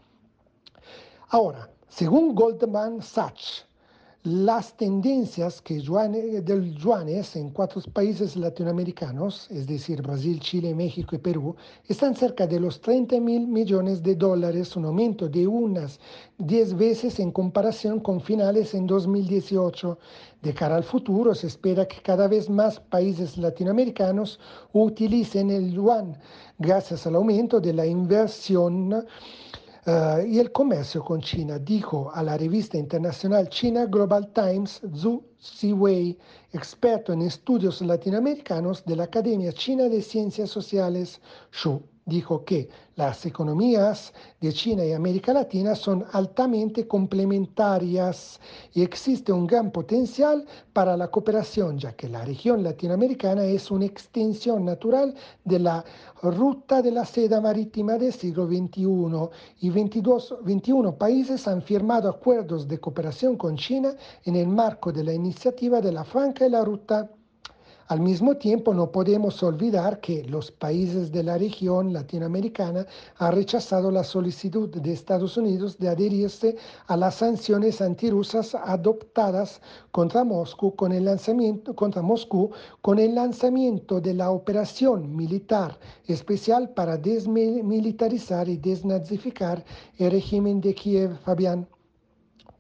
[1.30, 3.66] Ahora, según Goldman Sachs,
[4.24, 11.20] las tendencias que del yuanes en cuatro países latinoamericanos, es decir, Brasil, Chile, México y
[11.20, 11.58] Perú,
[11.90, 16.00] están cerca de los 30 mil millones de dólares, un aumento de unas
[16.38, 20.00] 10 veces en comparación con finales en 2018.
[20.42, 24.40] De cara al futuro, se espera que cada vez más países latinoamericanos
[24.72, 26.18] utilicen el yuan
[26.60, 29.06] gracias al aumento de la inversión
[29.86, 35.22] Uh, y el comercio con China, dijo a la revista internacional China Global Times Zhu
[35.42, 36.18] Ziwei,
[36.54, 41.20] experto en estudios latinoamericanos de la Academia China de Ciencias Sociales,
[41.52, 48.40] Shu dijo que las economías de China y América Latina son altamente complementarias
[48.74, 53.86] y existe un gran potencial para la cooperación, ya que la región latinoamericana es una
[53.86, 55.84] extensión natural de la
[56.22, 59.30] ruta de la seda marítima del siglo XXI
[59.62, 63.94] y 22, 21 países han firmado acuerdos de cooperación con China
[64.26, 67.10] en el marco de la iniciativa de la Franca y la Ruta
[67.88, 73.92] Al mismo tiempo, no podemos olvidar que los países de la región latinoamericana han rechazado
[73.92, 76.56] la solicitud de Estados Unidos de adherirse
[76.88, 79.62] a las sanciones antirrusas adoptadas
[79.92, 85.78] contra Moscú con el lanzamiento, contra Moscú con el lanzamiento de la operación militar
[86.08, 89.66] especial para desmilitarizar y desnazificar
[89.98, 91.68] el régimen de Kiev, Fabián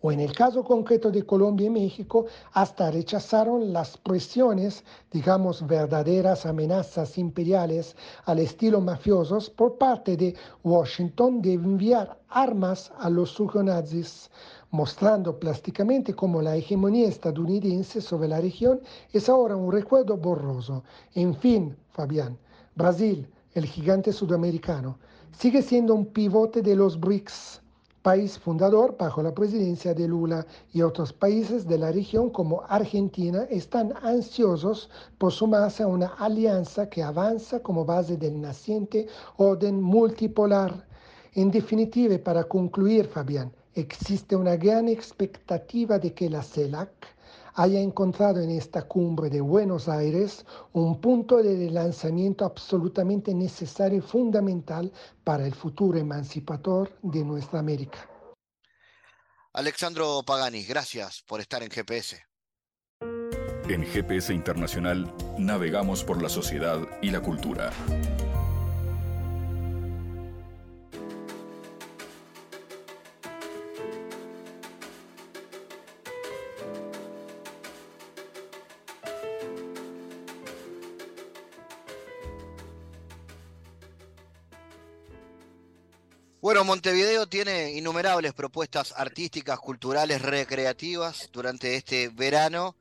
[0.06, 6.46] o en el caso concreto de Colombia y México, hasta rechazaron las presiones, digamos, verdaderas
[6.46, 7.96] amenazas imperiales
[8.26, 14.30] al estilo mafiosos por parte de Washington de enviar armas a los surgonazis,
[14.72, 18.82] mostrando plásticamente cómo la hegemonía estadounidense sobre la región
[19.14, 20.84] es ahora un recuerdo borroso.
[21.16, 22.38] En fin, Fabián,
[22.76, 25.00] Brasil, el gigante sudamericano,
[25.32, 27.63] sigue siendo un pivote de los BRICS
[28.04, 33.48] país fundador bajo la presidencia de Lula y otros países de la región como Argentina
[33.50, 40.86] están ansiosos por sumarse a una alianza que avanza como base del naciente orden multipolar.
[41.34, 46.92] En definitiva, para concluir, Fabián, existe una gran expectativa de que la CELAC
[47.56, 54.02] haya encontrado en esta cumbre de Buenos Aires un punto de lanzamiento absolutamente necesario y
[54.02, 54.92] fundamental
[55.24, 58.10] para el futuro emancipador de nuestra América.
[59.54, 62.26] Alexandro Pagani, gracias por estar en GPS.
[63.70, 67.72] En GPS Internacional navegamos por la sociedad y la cultura.
[86.54, 92.76] Bueno, Montevideo tiene innumerables propuestas artísticas, culturales, recreativas durante este verano,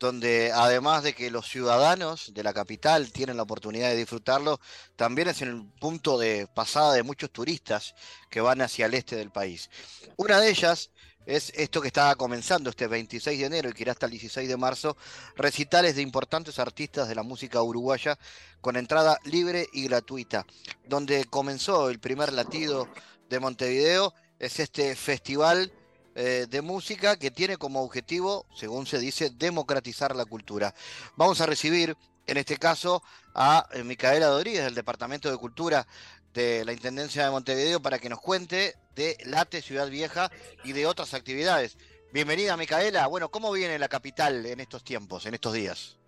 [0.00, 4.60] donde además de que los ciudadanos de la capital tienen la oportunidad de disfrutarlo,
[4.96, 7.94] también es el punto de pasada de muchos turistas
[8.30, 9.68] que van hacia el este del país.
[10.16, 10.90] Una de ellas
[11.26, 14.48] es esto que estaba comenzando este 26 de enero y que irá hasta el 16
[14.48, 14.96] de marzo,
[15.36, 18.18] recitales de importantes artistas de la música uruguaya
[18.62, 20.46] con entrada libre y gratuita,
[20.86, 22.88] donde comenzó el primer latido
[23.28, 25.72] de Montevideo, es este festival
[26.14, 30.74] eh, de música que tiene como objetivo, según se dice, democratizar la cultura.
[31.16, 33.02] Vamos a recibir, en este caso,
[33.34, 35.86] a eh, Micaela Rodríguez del Departamento de Cultura
[36.34, 40.30] de la Intendencia de Montevideo para que nos cuente de Late Ciudad Vieja
[40.64, 41.78] y de otras actividades.
[42.12, 43.06] Bienvenida, Micaela.
[43.06, 45.98] Bueno, ¿cómo viene la capital en estos tiempos, en estos días?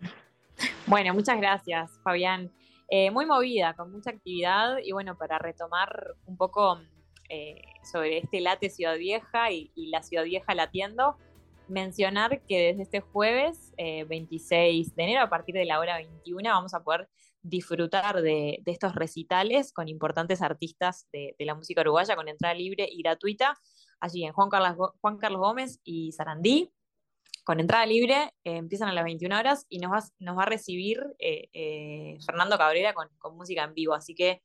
[0.87, 2.51] Bueno, muchas gracias, Fabián.
[2.89, 6.81] Eh, muy movida, con mucha actividad y bueno, para retomar un poco
[7.33, 11.17] eh, sobre este late Ciudad Vieja y, la Ciudad Vieja latiendo,
[11.69, 16.51] mencionar que desde este jueves 26 eh, de enero, a partir de la hora 21,
[16.51, 17.09] vamos a poder
[17.41, 23.01] disfrutar de, estos recitales con importantes artistas de, la música uruguaya con entrada libre y
[23.01, 23.57] gratuita,
[24.01, 26.73] allí en Juan Carlos, Juan Carlos Gómez y Sarandí.
[27.45, 30.47] Con entrada libre, eh, empiezan a las 21 horas y nos va, nos va a
[30.47, 31.01] recibir
[32.27, 33.95] Fernando Cabrera con, con, música en vivo.
[33.95, 34.43] Así que,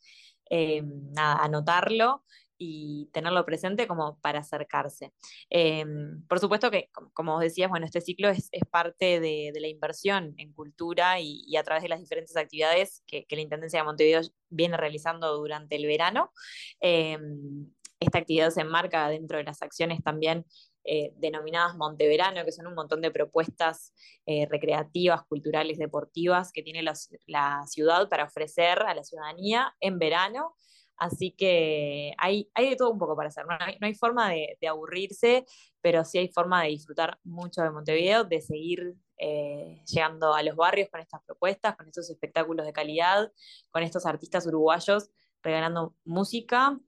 [1.11, 2.23] nada, anotarlo
[2.57, 5.13] y tenerlo presente como para acercarse.
[5.49, 10.33] Em, por supuesto que, como vos decías, bueno, este ciclo es, parte de, la inversión
[10.37, 14.77] en cultura y, a través de las diferentes actividades que, la Intendencia de Montevideo viene
[14.77, 16.31] realizando durante el verano.
[16.79, 20.45] Em, esta actividad se enmarca dentro de las acciones también
[20.87, 23.91] eh, denominadas Monteverano, que son un montón de propuestas
[24.27, 30.55] eh, recreativas, culturales, deportivas que tiene la, ciudad para ofrecer a la ciudadanía en verano
[30.97, 33.45] Así que hay, hay de todo un poco para hacer.
[33.45, 33.55] No
[33.87, 35.45] hay, forma de, aburrirse,
[35.81, 40.55] pero sí hay forma de disfrutar mucho de Montevideo, de seguir eh, llegando a los
[40.55, 43.31] barrios con estas propuestas, con estos espectáculos de calidad,
[43.71, 45.09] con estos artistas uruguayos
[45.43, 46.79] regalando música.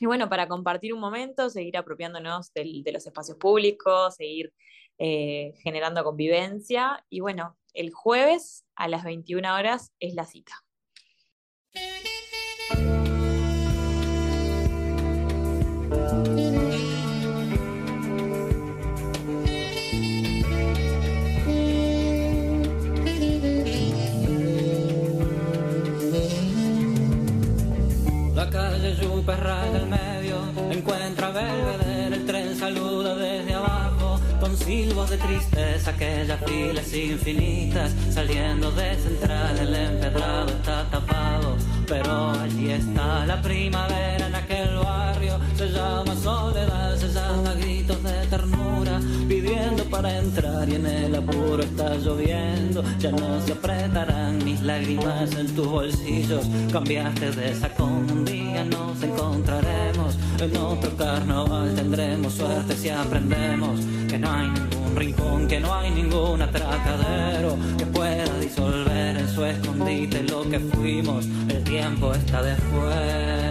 [0.00, 4.52] Y bueno, para compartir un momento, seguir apropiándonos de los espacios públicos, seguir
[4.98, 7.04] eh, generando convivencia.
[7.08, 10.52] Y bueno, el jueves a las 21 horas es la cita.
[35.10, 43.26] De tristeza, aquellas filas infinitas saliendo de central, el empedrado está tapado, pero allí está
[43.26, 45.12] la primavera en aquel barrio
[45.56, 51.62] se llama soledad, se llama gritos de ternura, pidiendo para entrar y en el apuro
[51.62, 52.82] está lloviendo.
[52.98, 56.46] Ya no se apretarán mis lágrimas en tus bolsillos.
[56.72, 60.18] Cambiaste de saco un día nos encontraremos.
[60.40, 64.50] En otro carnaval tendremos suerte si aprendemos que no hay
[64.96, 71.26] rincón, que no hay ningún atracadero que pueda disolver en su escondite lo que fuimos.
[71.48, 73.41] El tiempo está después.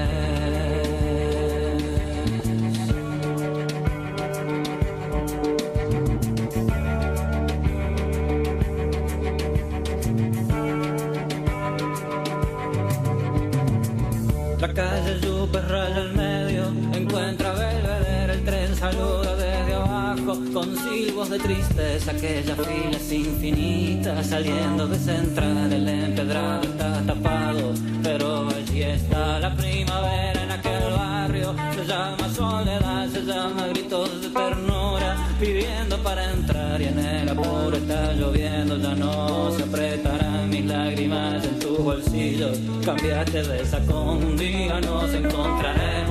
[21.41, 27.73] Tristeza, aquella fila es infinita, saliendo de central, el empedrado está tapado,
[28.03, 34.29] pero allí está la primavera en aquel barrio, se llama soledad, se llama gritos de
[34.29, 40.65] ternura, pidiendo para entrar y en el apuro está lloviendo, ya no se apretarán mis
[40.65, 46.10] lágrimas en tus bolsillos, cambiate de sacón, un día nos encontraremos,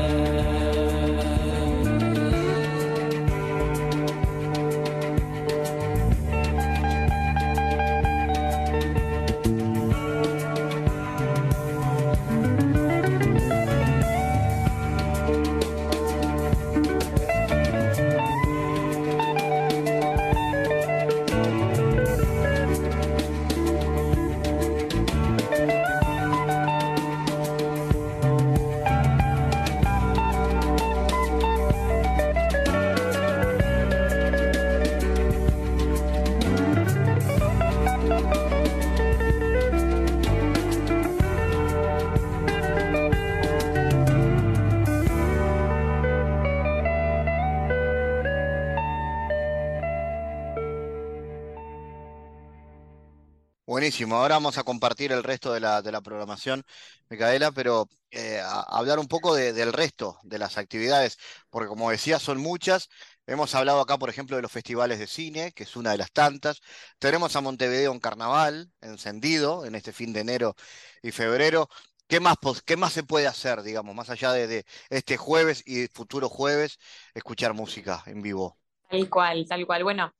[54.09, 56.63] Ahora vamos a compartir el resto de la, programación,
[57.09, 61.17] Micaela, pero eh, hablar un poco de- del resto de las actividades,
[61.49, 62.89] porque como decía, son muchas.
[63.27, 66.11] Hemos hablado acá, por ejemplo, de los festivales de cine, que es una de las
[66.11, 66.61] tantas.
[66.99, 70.55] Tenemos a Montevideo en Carnaval, encendido, en este fin de enero
[71.03, 71.69] y febrero.
[72.07, 75.87] ¿Qué más, qué más se puede hacer, digamos, más allá de, de este jueves y
[75.87, 76.79] futuro jueves,
[77.13, 78.57] escuchar música en vivo?
[78.89, 79.83] Tal cual, tal cual.
[79.83, 80.13] Bueno,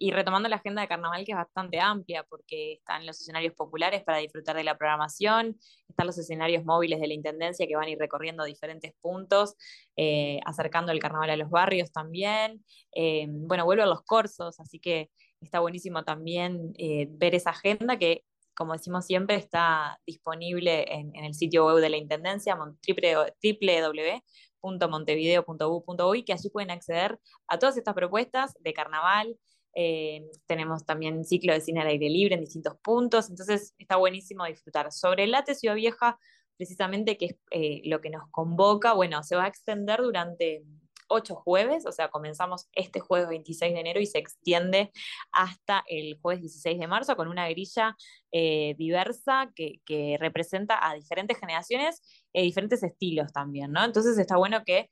[0.00, 4.02] y, retomando la agenda de carnaval que es bastante amplia porque están los escenarios populares
[4.04, 5.56] para disfrutar de la programación,
[5.88, 9.54] están los escenarios móviles de la Intendencia que van a ir recorriendo diferentes puntos,
[9.96, 12.64] eh, acercando el carnaval a los barrios también.
[12.92, 15.10] Eh, bueno, vuelven los corsos, así que
[15.40, 18.24] está buenísimo también eh, ver esa agenda que,
[18.54, 26.24] como decimos siempre, está disponible en, el sitio web de la Intendencia, mon- triple- www.montevideo.bu.uy,
[26.24, 27.18] que allí pueden acceder
[27.48, 29.36] a todas estas propuestas de carnaval.
[29.78, 34.46] Eh, tenemos también ciclo de cine al aire libre en distintos puntos, entonces está buenísimo
[34.46, 34.90] disfrutar.
[34.90, 36.18] Sobre el Late Ciudad Vieja,
[36.56, 40.64] precisamente, que es eh, lo que nos convoca, bueno, se va a extender durante
[41.08, 44.92] ocho jueves, o sea, comenzamos este jueves 26 de enero y se extiende
[45.30, 47.94] hasta el jueves 16 de marzo con una grilla
[48.32, 52.00] eh, diversa que, que, representa a diferentes generaciones
[52.32, 53.84] y diferentes estilos también, ¿no?
[53.84, 54.88] Entonces está bueno que,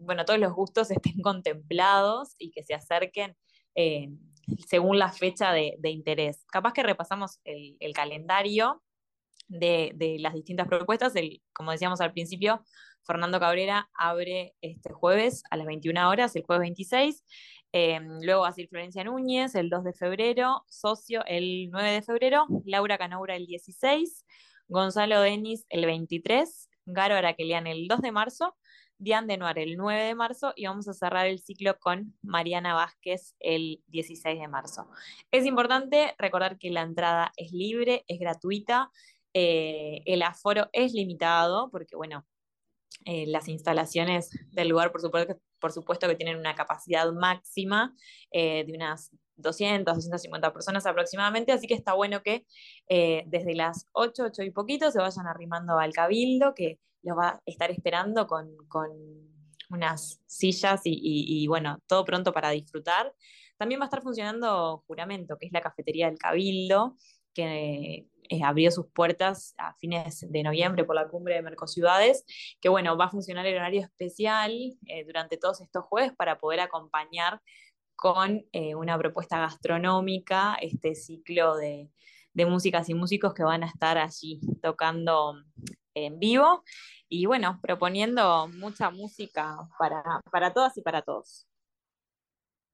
[0.00, 3.36] bueno, todos los gustos estén contemplados y que se acerquen
[3.74, 4.10] eh,
[4.66, 6.44] según la fecha de, interés.
[6.50, 8.82] Capaz que repasamos el, calendario
[9.48, 11.16] de, las distintas propuestas.
[11.16, 12.62] El, como decíamos al principio,
[13.04, 17.24] Fernando Cabrera abre este jueves a las 21 horas, el jueves 26.
[17.72, 22.02] Eh, luego va a ser Florencia Núñez el 2 de febrero, Socio el 9 de
[22.02, 24.24] febrero, Laura Canoura el 16,
[24.68, 28.54] Gonzalo Denis el 23, Garo Araquelian el 2 de marzo,
[28.98, 32.74] Diane de Noir el 9 de marzo y vamos a cerrar el ciclo con Mariana
[32.74, 34.88] Vázquez el 16 de marzo.
[35.30, 38.90] Es importante recordar que la entrada es libre, es gratuita,
[39.34, 42.24] eh, el aforo es limitado porque, bueno,
[43.04, 45.00] eh, las instalaciones del lugar, por
[45.72, 47.94] supuesto, que tienen una capacidad máxima
[48.30, 52.46] eh, de unas 200, 250 personas aproximadamente, así que está bueno que
[52.88, 57.42] desde las 8, 8 y poquito se vayan arrimando al cabildo, que los va a
[57.46, 58.90] estar esperando con, con
[59.70, 63.12] unas sillas y, bueno, todo pronto para disfrutar.
[63.56, 66.96] También va a estar funcionando Juramento, que es la cafetería del cabildo,
[67.32, 72.24] que eh, abrió sus puertas a fines de noviembre por la cumbre de Mercociudades,
[72.60, 74.52] que bueno, va a funcionar el horario especial
[74.86, 77.40] eh, durante todos estos jueves para poder acompañar
[77.96, 81.90] con eh, una propuesta gastronómica, este ciclo de,
[82.34, 85.36] músicas y músicos que van a estar allí tocando
[85.94, 86.64] en vivo
[87.08, 91.46] y bueno, proponiendo mucha música para, para todas y para todos.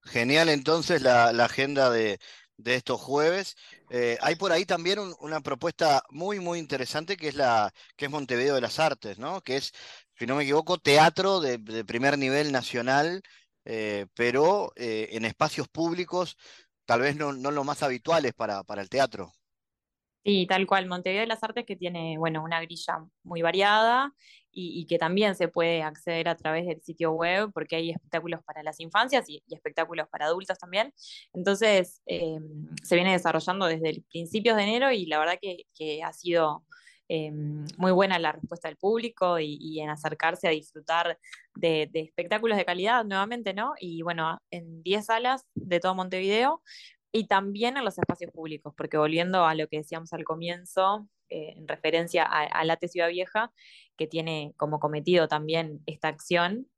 [0.02, 2.18] Genial entonces la, agenda de,
[2.64, 3.56] estos jueves.
[3.90, 8.10] Eh, hay por ahí también una propuesta muy, muy interesante que es la que es
[8.10, 9.40] Montevideo de las Artes, ¿no?
[9.42, 9.72] Que es,
[10.18, 13.22] si no me equivoco, teatro de, primer nivel nacional,
[13.64, 16.36] eh, pero eh, en espacios públicos,
[16.86, 19.32] tal vez no, no los más habituales para, para el teatro.
[20.24, 20.86] Sí, tal cual.
[20.86, 24.14] Montevideo de las Artes que tiene, bueno, una grilla muy variada
[24.52, 28.62] y, que también se puede acceder a través del sitio web porque hay espectáculos para
[28.62, 30.92] las infancias y, espectáculos para adultos también.
[31.32, 32.38] Entonces, eh,
[32.82, 36.64] se viene desarrollando desde principios de enero y la verdad que, ha sido
[37.08, 41.18] eh, muy buena la respuesta del público y, en acercarse a disfrutar
[41.54, 43.72] de, de, espectáculos de calidad nuevamente, ¿no?
[43.80, 46.62] Y bueno, en 10 salas de todo Montevideo
[47.12, 51.54] y también en los espacios públicos, porque volviendo a lo que decíamos al comienzo, eh,
[51.56, 53.52] en referencia a, la Ciudad Vieja,
[53.96, 56.68] que tiene como cometido también esta acción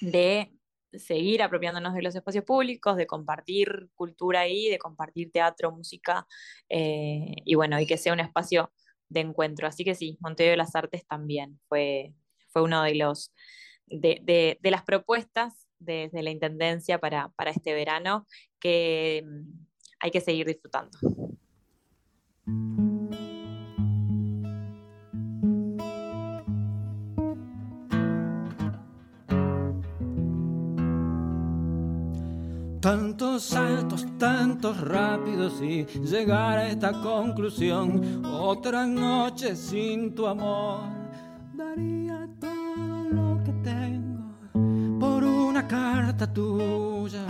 [0.00, 0.52] de
[0.92, 6.26] seguir apropiándonos de los espacios públicos, de compartir cultura ahí, de compartir teatro, música,
[6.68, 8.72] eh, y bueno, y que sea un espacio
[9.08, 9.66] de encuentro.
[9.66, 12.14] Así que sí, Montevideo de las Artes también fue,
[12.48, 13.32] fue uno de los
[13.86, 18.26] de, de las propuestas desde la Intendencia para, para este verano
[18.60, 19.69] que mm,
[20.00, 20.98] hay que seguir disfrutando.
[32.80, 38.24] Tantos saltos, tantos rápidos y llegar a esta conclusión.
[38.24, 40.80] Otra noche sin tu amor.
[41.52, 47.26] Daría todo lo que tengo por una carta tuya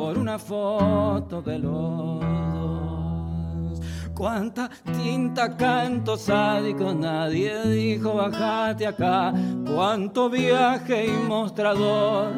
[0.00, 2.20] por una foto de los
[2.54, 3.80] dos.
[4.14, 9.34] Cuánta tinta, canto sádico, nadie dijo bajate acá.
[9.66, 12.32] Cuánto viaje y mostrador.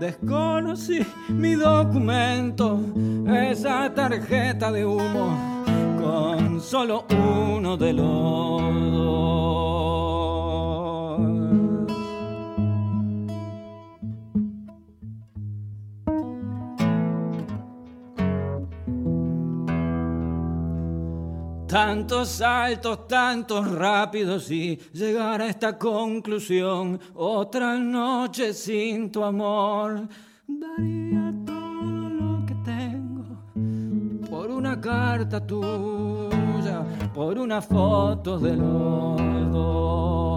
[0.00, 2.80] Desconocí mi documento,
[3.50, 5.64] esa tarjeta de humo
[6.00, 9.21] con solo uno de los dos.
[21.72, 27.00] Tantos saltos, tantos rápidos y llegar a esta conclusión.
[27.14, 30.06] Otra noche sin tu amor.
[30.46, 33.24] Daría todo lo que tengo
[34.28, 40.31] por una carta tuya, por una foto de los dos.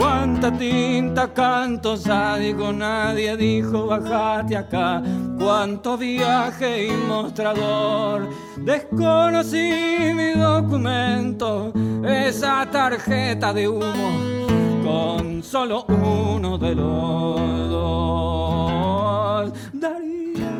[0.00, 5.02] Cuánta tinta, canto sádico, nadie dijo bajate acá
[5.38, 8.26] cuánto viaje y mostrador.
[8.56, 9.70] Desconocí
[10.16, 11.70] mi documento,
[12.02, 14.46] esa tarjeta de humo,
[14.82, 19.52] con solo uno de los dos.
[19.74, 20.50] Daría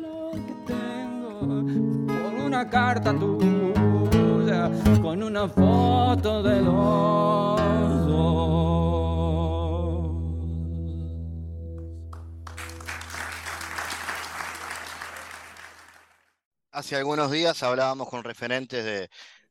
[0.00, 1.40] lo que tengo
[2.06, 4.70] por una carta tuya,
[5.02, 6.65] con una foto de
[16.86, 19.10] Hace algunos días hablábamos con referentes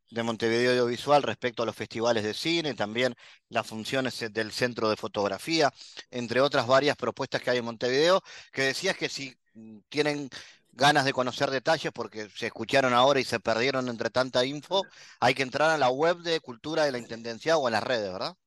[0.09, 3.13] de, Montevideo Audiovisual respecto a los festivales de cine, también
[3.49, 5.69] las funciones del centro de fotografía,
[6.11, 8.21] entre otras varias propuestas que hay en Montevideo,
[8.53, 10.29] que decías que si mm, tienen
[10.71, 14.83] ganas de conocer detalles porque se escucharon ahora y se perdieron entre tanta info,
[15.19, 18.13] hay que entrar a la web de Cultura de la Intendencia o a las redes,
[18.13, 18.37] ¿verdad?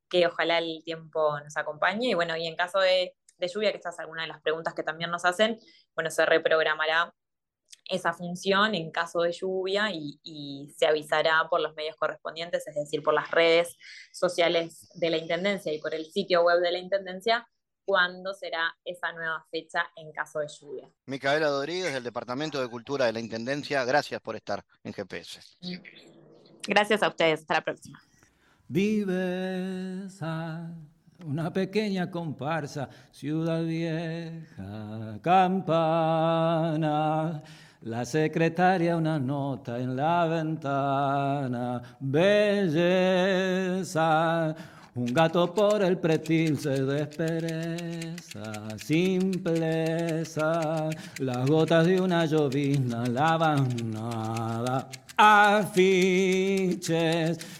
[0.09, 2.11] que ojalá el tiempo nos acompañe.
[2.11, 4.73] Y bueno, y en caso de, de lluvia, que estas es alguna de las preguntas
[4.73, 5.59] que también nos hacen,
[5.95, 7.13] bueno, se reprogramará
[7.91, 13.03] esa función en caso de lluvia y, se avisará por los medios correspondientes, es decir,
[13.03, 13.77] por las redes
[14.11, 17.47] sociales de la Intendencia y por el sitio web de la Intendencia,
[17.85, 20.89] cuándo será esa nueva fecha en caso de lluvia.
[21.05, 25.41] Micaela Rodríguez, del Departamento de Cultura de la Intendencia, gracias por estar en GPS.
[26.67, 28.01] Gracias a ustedes, hasta la próxima.
[28.67, 30.21] Vives
[31.25, 36.23] una pequeña comparsa, ciudad vieja, campana
[37.81, 42.75] la secretaria una nota en la ventana, belleza.
[44.93, 50.89] Un gato por el pretil se despereza, simpleza.
[51.19, 54.89] Las gotas de una llovizna lavan nada
[55.23, 55.77] afiches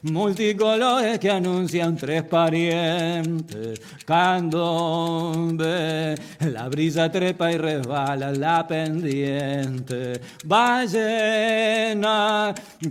[0.02, 3.80] multicolores que anuncian tres parientes.
[4.04, 5.76] Candombe,
[6.40, 10.20] la brisa trepa y resbala la pendiente.
[10.44, 11.36] Ballena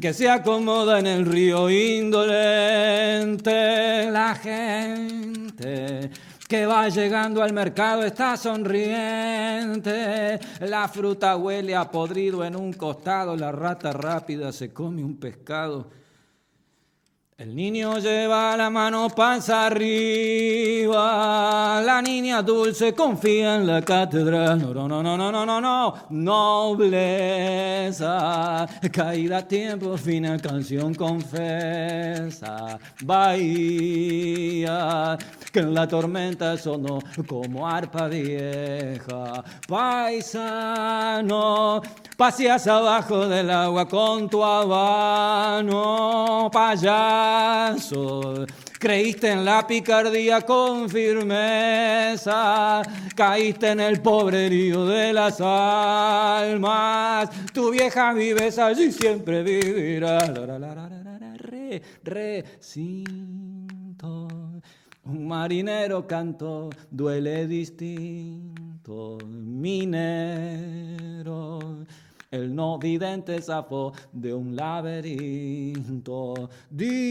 [0.01, 3.51] que se acomoda en el río indolente.
[4.11, 6.11] La gente
[6.51, 10.40] que va llegando al mercado está sonriente.
[10.59, 15.99] La fruta huele a podrido en un costado, la rata rápida se come un pescado.
[17.41, 21.01] El niño lleva la mano panza arriba,
[21.82, 24.61] la niña dulce confía en la catedral.
[24.61, 27.09] No, no, no, no, no, no, no, no, nobleza,
[28.93, 32.78] caída a tiempo, fina canción confesa.
[33.05, 33.57] Bahía,
[35.51, 39.43] que en la tormenta sonó como arpa vieja.
[39.66, 40.20] Paisano,
[42.18, 45.70] paseas abajo del agua con tu habano,
[48.78, 52.81] Creíste en la picardía con firmeza,
[53.14, 57.28] caíste en el pobrerío de las almas.
[57.53, 60.20] Tu vieja vives allí siempre vivirá.
[61.37, 63.28] Re, recinto.
[65.05, 70.81] Un marinero cantó, duele distinto, minero
[72.31, 76.49] el no vidente zafó de un laberinto.
[76.70, 77.11] Dinero,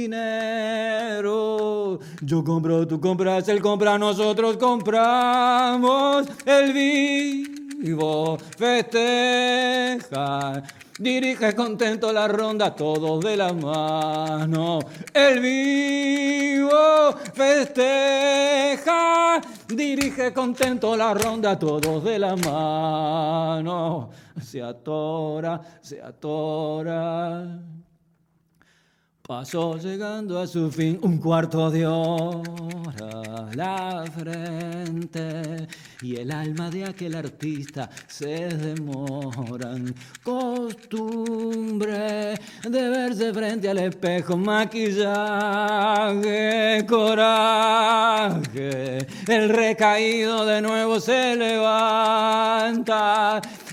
[2.22, 6.26] yo compro, tú compras, él compra, nosotros compramos.
[6.46, 8.94] El vivo festeja.
[11.00, 14.80] Dirige contento la ronda, todos de la mano.
[15.14, 19.42] El vivo festeja.
[19.68, 24.10] Dirige contento la ronda, todos de la mano
[24.42, 27.60] se atora, se atora.
[29.22, 35.68] Pasó llegando a su fin un cuarto de hora la frente
[36.02, 39.94] y el alma de aquel artista se demoran.
[40.24, 41.90] Costumbre
[42.64, 45.06] de verse frente al espejo, maquillaje,
[46.88, 48.40] coraje.
[49.28, 51.82] El recaído de nuevo se levanta,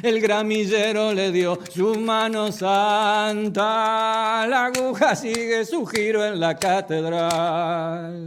[0.02, 8.26] el gramillero le dio su mano santa, la aguja sigue su giro en la catedral.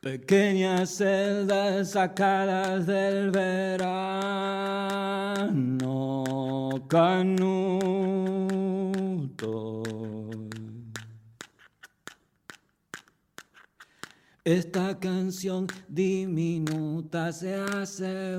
[0.00, 4.14] Pequeñas celdas sacadas del verano,
[6.88, 8.18] canuto.
[14.44, 18.38] Esta canción diminuta se hace.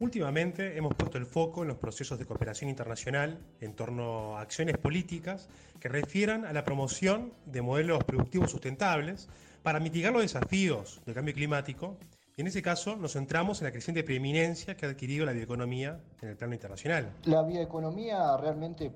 [0.00, 4.78] Últimamente hemos puesto el foco en los procesos de cooperación internacional en torno a acciones
[4.78, 5.48] políticas
[5.80, 9.28] que refieran a la promoción de modelos productivos sustentables
[9.64, 11.96] para mitigar los desafíos del cambio climático.
[12.36, 15.98] Y en ese caso nos centramos en la creciente preeminencia que ha adquirido la bioeconomía
[16.22, 17.14] en el plano internacional.
[17.24, 18.92] La bioeconomía realmente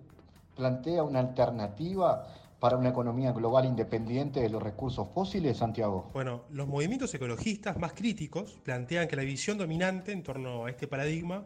[0.54, 2.28] plantea una alternativa
[2.62, 6.08] para una economía global independiente de los recursos fósiles, Santiago?
[6.12, 10.86] Bueno, los movimientos ecologistas más críticos plantean que la visión dominante en torno a este
[10.86, 11.44] paradigma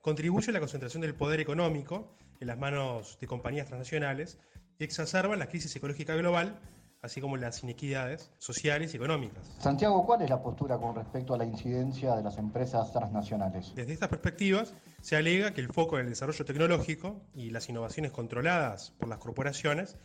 [0.00, 4.38] contribuye a la concentración del poder económico en las manos de compañías transnacionales
[4.78, 6.58] y exacerba la crisis ecológica global,
[7.02, 9.44] así como las inequidades sociales y económicas.
[9.58, 13.74] Santiago, ¿cuál es la postura con respecto a la incidencia de las empresas transnacionales?
[13.74, 18.12] Desde estas perspectivas, se alega que el foco en el desarrollo tecnológico y las innovaciones
[18.12, 19.98] controladas por las corporaciones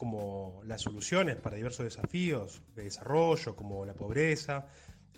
[0.00, 4.66] como las soluciones para diversos desafíos de desarrollo, como la pobreza,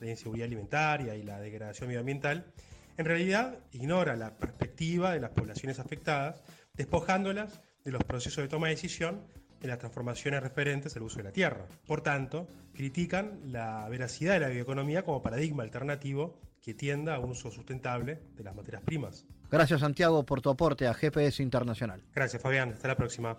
[0.01, 2.53] la inseguridad alimentaria y la degradación medioambiental,
[2.97, 6.43] en realidad ignora la perspectiva de las poblaciones afectadas,
[6.75, 9.21] despojándolas de los procesos de toma de decisión
[9.61, 11.69] en las transformaciones referentes al uso de la tierra.
[11.87, 17.31] Por tanto, critican la veracidad de la bioeconomía como paradigma alternativo que tienda a un
[17.31, 19.27] uso sustentable de las materias primas.
[19.49, 22.03] Gracias Santiago por tu aporte a GPS Internacional.
[22.13, 23.39] Gracias Fabián, hasta la próxima.